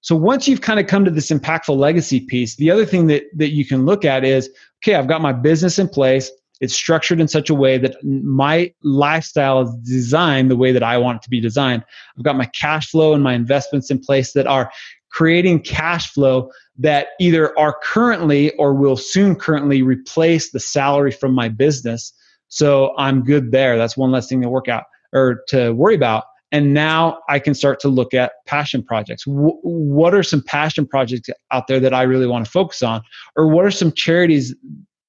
so 0.00 0.16
once 0.16 0.48
you've 0.48 0.60
kind 0.60 0.80
of 0.80 0.88
come 0.88 1.04
to 1.04 1.10
this 1.10 1.30
impactful 1.30 1.76
legacy 1.76 2.18
piece 2.18 2.56
the 2.56 2.68
other 2.68 2.84
thing 2.84 3.06
that, 3.06 3.22
that 3.32 3.50
you 3.50 3.64
can 3.64 3.86
look 3.86 4.04
at 4.04 4.24
is 4.24 4.50
okay 4.82 4.96
i've 4.96 5.06
got 5.06 5.22
my 5.22 5.32
business 5.32 5.78
in 5.78 5.88
place 5.88 6.32
it's 6.62 6.74
structured 6.74 7.20
in 7.20 7.26
such 7.26 7.50
a 7.50 7.54
way 7.54 7.76
that 7.76 7.96
my 8.04 8.72
lifestyle 8.84 9.62
is 9.62 9.74
designed 9.82 10.48
the 10.48 10.56
way 10.56 10.70
that 10.70 10.84
I 10.84 10.96
want 10.96 11.16
it 11.16 11.22
to 11.22 11.28
be 11.28 11.40
designed. 11.40 11.84
I've 12.16 12.24
got 12.24 12.36
my 12.36 12.46
cash 12.46 12.88
flow 12.88 13.12
and 13.14 13.22
my 13.22 13.34
investments 13.34 13.90
in 13.90 13.98
place 13.98 14.32
that 14.34 14.46
are 14.46 14.70
creating 15.10 15.60
cash 15.62 16.12
flow 16.12 16.52
that 16.78 17.08
either 17.18 17.58
are 17.58 17.76
currently 17.82 18.54
or 18.54 18.74
will 18.74 18.96
soon 18.96 19.34
currently 19.34 19.82
replace 19.82 20.52
the 20.52 20.60
salary 20.60 21.10
from 21.10 21.34
my 21.34 21.48
business. 21.48 22.12
So 22.46 22.94
I'm 22.96 23.24
good 23.24 23.50
there. 23.50 23.76
That's 23.76 23.96
one 23.96 24.12
less 24.12 24.28
thing 24.28 24.40
to 24.42 24.48
work 24.48 24.68
out 24.68 24.84
or 25.12 25.42
to 25.48 25.72
worry 25.72 25.96
about. 25.96 26.24
And 26.52 26.72
now 26.74 27.18
I 27.28 27.40
can 27.40 27.54
start 27.54 27.80
to 27.80 27.88
look 27.88 28.14
at 28.14 28.32
passion 28.46 28.84
projects. 28.84 29.24
W- 29.24 29.58
what 29.62 30.14
are 30.14 30.22
some 30.22 30.44
passion 30.46 30.86
projects 30.86 31.28
out 31.50 31.66
there 31.66 31.80
that 31.80 31.92
I 31.92 32.02
really 32.02 32.26
want 32.26 32.44
to 32.44 32.50
focus 32.50 32.82
on? 32.82 33.02
Or 33.34 33.48
what 33.48 33.64
are 33.64 33.70
some 33.70 33.90
charities 33.90 34.54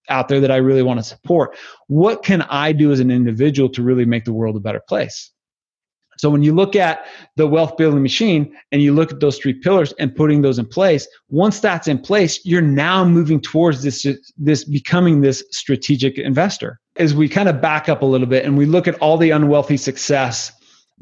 out 0.10 0.28
there 0.28 0.39
that 0.39 0.52
I 0.52 0.58
really 0.58 0.84
want 0.84 1.00
to 1.00 1.04
support. 1.04 1.58
What 1.88 2.24
can 2.24 2.42
I 2.44 2.72
do 2.72 2.92
as 2.92 3.00
an 3.00 3.12
individual 3.12 3.70
to 3.70 3.84
really 3.84 4.06
make 4.06 4.26
the 4.26 4.34
world 4.34 4.56
a 4.56 4.60
better 4.60 4.82
place? 4.88 5.32
So 6.18 6.30
when 6.30 6.44
you 6.44 6.54
look 6.54 6.76
at 6.76 7.06
the 7.36 7.48
wealth 7.48 7.76
building 7.78 8.02
machine 8.02 8.56
and 8.72 8.82
you 8.82 8.94
look 8.94 9.12
at 9.12 9.20
those 9.20 9.38
three 9.38 9.54
pillars 9.54 9.94
and 10.00 10.16
putting 10.16 10.42
those 10.42 10.60
in 10.60 10.66
place, 10.66 11.08
once 11.30 11.60
that's 11.60 11.88
in 11.88 12.00
place, 12.00 12.39
you're 12.46 12.62
now 12.62 13.04
moving 13.04 13.42
towards 13.42 13.84
this 13.84 14.06
this 14.38 14.63
becoming 14.63 15.22
this 15.22 15.44
strategic 15.52 16.18
investor. 16.18 16.80
As 16.98 17.13
we 17.16 17.28
kind 17.28 17.50
of 17.50 17.62
back 17.62 17.89
up 17.89 18.04
a 18.04 18.06
little 18.06 18.28
bit 18.28 18.46
and 18.46 18.58
we 18.58 18.66
look 18.66 18.88
at 18.88 18.96
all 19.00 19.18
the 19.18 19.32
unwealthy 19.32 19.78
success 19.78 20.52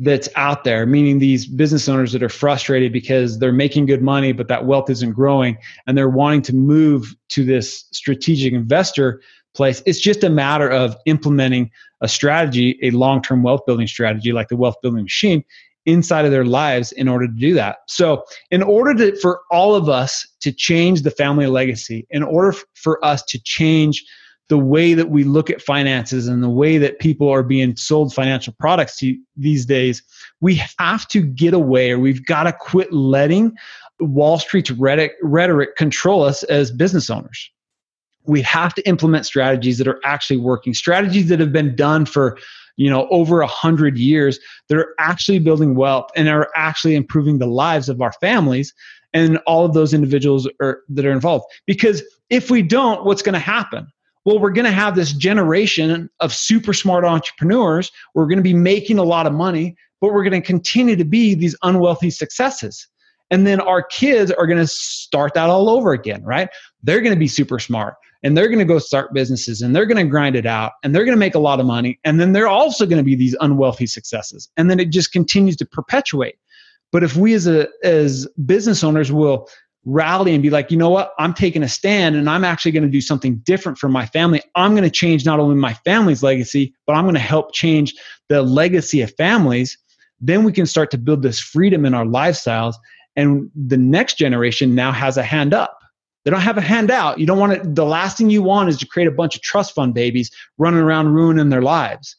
that's 0.02 0.28
out 0.36 0.64
there, 0.64 0.86
meaning 0.86 1.20
these 1.20 1.46
business 1.46 1.88
owners 1.88 2.12
that 2.12 2.24
are 2.24 2.30
frustrated 2.30 2.92
because 2.92 3.38
they're 3.38 3.54
making 3.54 3.86
good 3.86 4.02
money, 4.02 4.32
but 4.32 4.48
that 4.48 4.66
wealth 4.66 4.90
isn't 4.90 5.14
growing 5.14 5.58
and 5.86 5.96
they're 5.96 6.10
wanting 6.10 6.42
to 6.42 6.56
move 6.56 7.16
to 7.30 7.46
this 7.46 7.86
strategic 7.92 8.52
investor 8.52 9.22
place. 9.54 9.84
It's 9.86 10.00
just 10.00 10.24
a 10.24 10.30
matter 10.30 10.70
of 10.70 10.98
implementing 11.06 11.70
a 12.02 12.08
strategy, 12.08 12.80
a 12.82 12.90
long 12.92 13.22
term 13.22 13.44
wealth 13.44 13.62
building 13.68 13.86
strategy 13.86 14.32
like 14.32 14.48
the 14.48 14.56
wealth 14.56 14.76
building 14.82 15.04
machine 15.04 15.44
inside 15.86 16.26
of 16.26 16.32
their 16.32 16.46
lives 16.46 16.92
in 16.94 17.08
order 17.08 17.28
to 17.28 17.34
do 17.34 17.54
that. 17.54 17.78
So, 17.88 18.24
in 18.50 18.64
order 18.64 18.94
to, 18.96 19.20
for 19.20 19.42
all 19.52 19.76
of 19.76 19.88
us 19.88 20.28
to 20.42 20.52
change 20.52 21.04
the 21.04 21.12
family 21.12 21.46
legacy, 21.46 22.08
in 22.10 22.24
order 22.24 22.58
for 22.74 23.04
us 23.06 23.22
to 23.24 23.40
change 23.44 24.04
the 24.52 24.58
way 24.58 24.94
that 24.94 25.10
we 25.10 25.24
look 25.24 25.50
at 25.50 25.62
finances 25.62 26.28
and 26.28 26.44
the 26.44 26.50
way 26.50 26.78
that 26.78 27.00
people 27.00 27.30
are 27.30 27.42
being 27.42 27.74
sold 27.78 28.14
financial 28.14 28.54
products 28.60 28.98
to, 28.98 29.18
these 29.38 29.66
days, 29.66 30.04
we 30.42 30.62
have 30.78 31.08
to 31.08 31.22
get 31.22 31.54
away 31.54 31.92
or 31.92 32.00
we've 32.00 32.26
got 32.26 32.44
to 32.44 32.52
quit 32.52 32.92
letting 32.92 33.56
Wall 34.02 34.38
Street's 34.38 34.70
rhetoric, 34.72 35.14
rhetoric 35.24 35.78
control 35.78 36.22
us 36.22 36.44
as 36.44 36.70
business 36.70 37.10
owners. 37.10 37.50
We 38.26 38.42
have 38.42 38.74
to 38.74 38.86
implement 38.86 39.26
strategies 39.26 39.78
that 39.78 39.88
are 39.88 40.02
actually 40.04 40.42
working, 40.42 40.74
strategies 40.74 41.30
that 41.30 41.40
have 41.40 41.54
been 41.54 41.74
done 41.74 42.06
for 42.06 42.38
you 42.76 42.90
know 42.90 43.08
over 43.10 43.40
a 43.40 43.48
hundred 43.48 43.98
years 43.98 44.38
that 44.68 44.78
are 44.78 44.94
actually 45.00 45.40
building 45.40 45.76
wealth 45.76 46.10
and 46.18 46.28
are 46.28 46.50
actually 46.58 46.96
improving 46.96 47.38
the 47.38 47.48
lives 47.48 47.88
of 47.88 48.02
our 48.02 48.12
families 48.20 48.74
and 49.14 49.38
all 49.48 49.64
of 49.64 49.74
those 49.74 49.94
individuals 49.94 50.46
are, 50.62 50.82
that 50.90 51.06
are 51.06 51.12
involved. 51.12 51.46
Because 51.66 52.04
if 52.30 52.52
we 52.52 52.62
don't, 52.62 53.06
what's 53.06 53.22
going 53.22 53.34
to 53.34 53.40
happen? 53.40 53.88
Well, 54.26 54.40
we're 54.40 54.52
going 54.52 54.66
to 54.66 54.72
have 54.72 54.96
this 54.96 55.14
generation 55.14 56.10
of 56.20 56.34
super 56.34 56.74
smart 56.74 57.04
entrepreneurs. 57.04 57.92
We're 58.14 58.28
going 58.28 58.38
to 58.38 58.44
be 58.44 58.54
making 58.54 59.00
a 59.00 59.04
lot 59.04 59.26
of 59.26 59.34
money, 59.34 59.76
but 60.00 60.14
we're 60.14 60.24
going 60.24 60.40
to 60.40 60.46
continue 60.46 60.96
to 60.96 61.06
be 61.06 61.34
these 61.34 61.56
unwealthy 61.64 62.12
successes. 62.12 62.88
And 63.32 63.48
then 63.48 63.62
our 63.62 63.82
kids 63.82 64.30
are 64.30 64.46
going 64.46 64.60
to 64.60 64.68
start 64.68 65.34
that 65.34 65.50
all 65.50 65.70
over 65.70 65.94
again, 65.94 66.24
right? 66.24 66.50
They're 66.84 67.02
going 67.02 67.14
to 67.14 67.20
be 67.20 67.30
super 67.30 67.60
smart 67.60 67.96
and 68.24 68.38
they're 68.38 68.48
going 68.48 68.60
to 68.60 68.66
go 68.66 68.78
start 68.78 69.14
businesses 69.14 69.62
and 69.62 69.76
they're 69.76 69.86
going 69.86 70.06
to 70.06 70.10
grind 70.10 70.36
it 70.36 70.46
out 70.46 70.74
and 70.84 70.94
they're 70.94 71.06
going 71.06 71.16
to 71.16 71.20
make 71.20 71.36
a 71.36 71.40
lot 71.40 71.60
of 71.60 71.66
money. 71.66 72.00
And 72.04 72.20
then 72.20 72.34
they're 72.34 72.50
also 72.50 72.86
going 72.86 72.98
to 72.98 73.04
be 73.04 73.16
these 73.16 73.36
unwealthy 73.40 73.88
successes. 73.88 74.50
And 74.58 74.70
then 74.70 74.80
it 74.80 74.90
just 74.90 75.14
continues 75.14 75.56
to 75.58 75.66
perpetuate. 75.66 76.36
But 76.92 77.04
if 77.04 77.16
we 77.16 77.34
as 77.34 77.48
a, 77.48 77.68
as 77.84 78.28
business 78.46 78.84
owners 78.84 79.12
will 79.12 79.48
rally 79.86 80.34
and 80.34 80.44
be 80.44 80.50
like, 80.50 80.70
you 80.70 80.78
know 80.78 80.90
what, 80.90 81.14
I'm 81.18 81.34
taking 81.34 81.64
a 81.64 81.70
stand 81.70 82.16
and 82.16 82.30
I'm 82.30 82.44
actually 82.44 82.72
going 82.72 82.84
to 82.84 82.90
do 82.90 83.02
something 83.02 83.38
different 83.38 83.78
for 83.78 83.90
my 83.90 84.06
family. 84.06 84.42
I'm 84.56 84.72
going 84.72 84.84
to 84.84 84.92
change 84.92 85.26
not 85.26 85.40
only 85.40 85.56
my 85.56 85.74
family's 85.74 86.22
legacy, 86.22 86.74
but 86.86 86.94
I'm 86.94 87.06
going 87.06 87.16
to 87.16 87.20
help 87.20 87.54
change 87.54 87.96
the 88.30 88.42
legacy 88.44 89.02
of 89.02 89.14
families. 89.16 89.78
Then 90.20 90.44
we 90.44 90.52
can 90.52 90.68
start 90.68 90.92
to 90.92 90.98
build 90.98 91.24
this 91.24 91.40
freedom 91.40 91.86
in 91.86 91.94
our 91.94 92.06
lifestyles. 92.06 92.76
And 93.16 93.50
the 93.56 93.78
next 93.78 94.18
generation 94.18 94.76
now 94.76 94.92
has 94.92 95.18
a 95.18 95.24
hand 95.24 95.54
up. 95.54 95.78
They 96.24 96.32
don't 96.32 96.42
have 96.42 96.60
a 96.60 96.62
handout. 96.62 97.20
You 97.20 97.26
don't 97.26 97.40
want 97.40 97.64
to, 97.64 97.68
the 97.68 97.86
last 97.86 98.18
thing 98.18 98.30
you 98.30 98.44
want 98.44 98.70
is 98.70 98.78
to 98.78 98.86
create 98.86 99.08
a 99.08 99.12
bunch 99.12 99.36
of 99.36 99.42
trust 99.42 99.74
fund 99.74 99.96
babies 99.96 100.30
running 100.60 100.80
around 100.80 101.10
ruining 101.14 101.50
their 101.50 101.64
lives. 101.64 102.16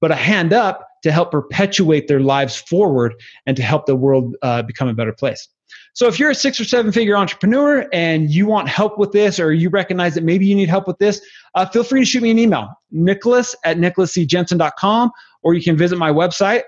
But 0.00 0.12
a 0.12 0.16
hand 0.16 0.52
up 0.52 0.86
to 1.02 1.10
help 1.10 1.32
perpetuate 1.32 2.06
their 2.06 2.20
lives 2.20 2.56
forward 2.56 3.14
and 3.46 3.56
to 3.56 3.62
help 3.62 3.86
the 3.86 3.96
world 3.96 4.36
uh, 4.42 4.62
become 4.62 4.86
a 4.88 4.94
better 4.94 5.12
place. 5.12 5.48
So 5.94 6.06
if 6.06 6.18
you're 6.18 6.30
a 6.30 6.34
six 6.34 6.60
or 6.60 6.64
seven 6.64 6.92
figure 6.92 7.16
entrepreneur 7.16 7.86
and 7.92 8.30
you 8.30 8.46
want 8.46 8.68
help 8.68 8.98
with 8.98 9.12
this, 9.12 9.38
or 9.38 9.52
you 9.52 9.70
recognize 9.70 10.14
that 10.14 10.24
maybe 10.24 10.46
you 10.46 10.54
need 10.54 10.68
help 10.68 10.86
with 10.86 10.98
this, 10.98 11.20
uh, 11.54 11.66
feel 11.66 11.84
free 11.84 12.00
to 12.00 12.06
shoot 12.06 12.22
me 12.22 12.30
an 12.30 12.38
email, 12.38 12.68
nicholas 12.90 13.56
at 13.64 13.76
nicholascjensen.com, 13.78 15.10
or 15.42 15.54
you 15.54 15.62
can 15.62 15.76
visit 15.76 15.98
my 15.98 16.10
website 16.10 16.62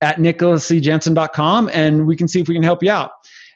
at 0.00 0.18
nicholascjensen.com 0.18 1.70
and 1.72 2.06
we 2.06 2.16
can 2.16 2.28
see 2.28 2.40
if 2.40 2.48
we 2.48 2.54
can 2.54 2.62
help 2.62 2.82
you 2.82 2.90
out. 2.90 3.10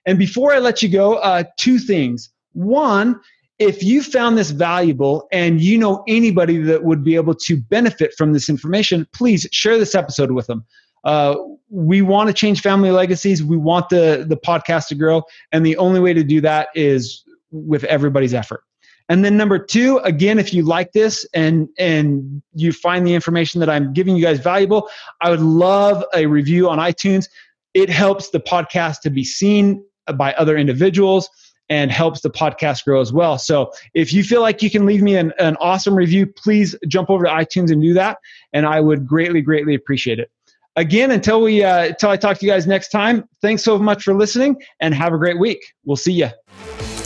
And 0.07 0.19
before 0.19 0.53
I 0.53 0.59
let 0.59 0.83
you 0.83 0.89
go, 0.89 1.17
uh, 1.17 1.45
two 1.59 1.79
things. 1.79 2.31
One, 2.53 3.21
if 3.59 3.83
you 3.83 4.03
found 4.03 4.39
this 4.39 4.51
valuable 4.51 5.29
and 5.33 5.61
you 5.61 5.77
know 5.77 6.03
anybody 6.09 6.57
that 6.57 6.83
would 6.83 7.05
be 7.05 7.15
able 7.15 7.35
to 7.35 7.59
benefit 7.59 8.15
from 8.17 8.33
this 8.33 8.49
information, 8.49 9.07
please 9.13 9.47
share 9.53 9.79
this 9.79 9.95
episode 9.95 10.33
with 10.33 10.47
them. 10.47 10.65
Uh, 11.05 11.37
we 11.71 12.03
want 12.03 12.29
to 12.29 12.35
change 12.35 12.63
family 12.63 12.91
legacies. 12.91 13.43
We 13.43 13.57
want 13.57 13.89
the 13.89 14.25
the 14.29 14.37
podcast 14.37 14.89
to 14.89 14.95
grow, 14.95 15.23
and 15.53 15.65
the 15.65 15.77
only 15.77 16.01
way 16.01 16.13
to 16.13 16.25
do 16.25 16.41
that 16.43 16.69
is 16.75 17.25
with 17.51 17.85
everybody's 17.85 18.35
effort. 18.35 18.63
And 19.09 19.25
then 19.25 19.37
number 19.37 19.59
two, 19.59 19.99
again, 19.99 20.39
if 20.39 20.55
you 20.55 20.63
like 20.63 20.93
this 20.93 21.27
and 21.35 21.69
and 21.79 22.43
you 22.55 22.73
find 22.73 23.07
the 23.07 23.15
information 23.15 23.59
that 23.61 23.69
I'm 23.69 23.93
giving 23.93 24.17
you 24.17 24.23
guys 24.23 24.39
valuable, 24.39 24.89
I 25.21 25.31
would 25.31 25.41
love 25.41 26.05
a 26.15 26.27
review 26.27 26.69
on 26.69 26.79
iTunes. 26.79 27.29
It 27.75 27.91
helps 27.91 28.31
the 28.31 28.41
podcast 28.41 29.01
to 29.01 29.11
be 29.11 29.25
seen 29.25 29.85
by 30.17 30.33
other 30.35 30.57
individuals 30.57 31.29
and 31.69 31.91
helps 31.91 32.21
the 32.21 32.31
podcast 32.31 32.85
grow 32.85 33.01
as 33.01 33.13
well. 33.13 33.39
So 33.39 33.73
if 33.95 34.13
you 34.13 34.25
feel 34.25 34.41
like 34.41 34.61
you 34.63 34.71
can 34.71 34.87
leave 34.87 35.03
me 35.03 35.17
an, 35.17 35.33
an 35.39 35.57
awesome 35.61 35.95
review, 35.95 36.27
please 36.27 36.77
jump 36.89 37.11
over 37.11 37.25
to 37.25 37.31
iTunes 37.31 37.71
and 37.71 37.81
do 37.81 37.95
that. 37.95 38.19
And 38.53 38.67
I 38.67 38.81
would 38.81 39.07
greatly, 39.07 39.41
greatly 39.41 39.75
appreciate 39.75 40.19
it. 40.19 40.31
Again, 40.77 41.11
until 41.11 41.43
we 41.43 41.65
uh, 41.65 41.87
until 41.87 42.11
I 42.11 42.17
talk 42.17 42.39
to 42.39 42.47
you 42.47 42.53
guys 42.53 42.67
next 42.67 42.89
time, 42.89 43.25
thanks 43.43 43.65
so 43.65 43.79
much 43.79 44.05
for 44.05 44.15
listening 44.15 44.57
and 44.81 44.95
have 44.95 45.13
a 45.13 45.19
great 45.19 45.39
week. 45.39 45.61
We'll 45.85 45.97
see 45.97 46.13
you. 46.13 46.29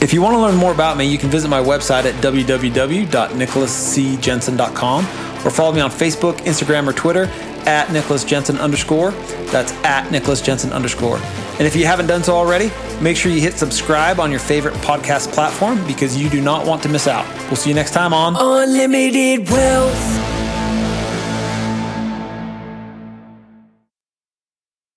If 0.01 0.13
you 0.13 0.21
want 0.21 0.35
to 0.35 0.39
learn 0.39 0.55
more 0.55 0.71
about 0.71 0.97
me, 0.97 1.05
you 1.05 1.17
can 1.17 1.29
visit 1.29 1.47
my 1.47 1.61
website 1.61 2.05
at 2.05 2.13
www.nicholascjensen.com 2.15 5.05
or 5.45 5.49
follow 5.49 5.71
me 5.71 5.81
on 5.81 5.89
Facebook, 5.89 6.37
Instagram, 6.39 6.87
or 6.87 6.93
Twitter 6.93 7.25
at 7.65 7.91
Nicholas 7.91 8.23
Jensen 8.23 8.57
underscore. 8.57 9.11
That's 9.51 9.71
at 9.83 10.11
Nicholas 10.11 10.41
Jensen 10.41 10.71
underscore. 10.71 11.17
And 11.57 11.61
if 11.61 11.75
you 11.75 11.85
haven't 11.85 12.07
done 12.07 12.23
so 12.23 12.35
already, 12.35 12.71
make 13.01 13.17
sure 13.17 13.31
you 13.31 13.41
hit 13.41 13.53
subscribe 13.53 14.19
on 14.19 14.29
your 14.29 14.39
favorite 14.39 14.75
podcast 14.75 15.33
platform 15.33 15.85
because 15.87 16.21
you 16.21 16.29
do 16.29 16.41
not 16.41 16.67
want 16.67 16.83
to 16.83 16.89
miss 16.89 17.07
out. 17.07 17.25
We'll 17.45 17.55
see 17.55 17.69
you 17.69 17.75
next 17.75 17.91
time 17.91 18.13
on 18.13 18.35
Unlimited 18.37 19.49
Wealth. 19.49 20.24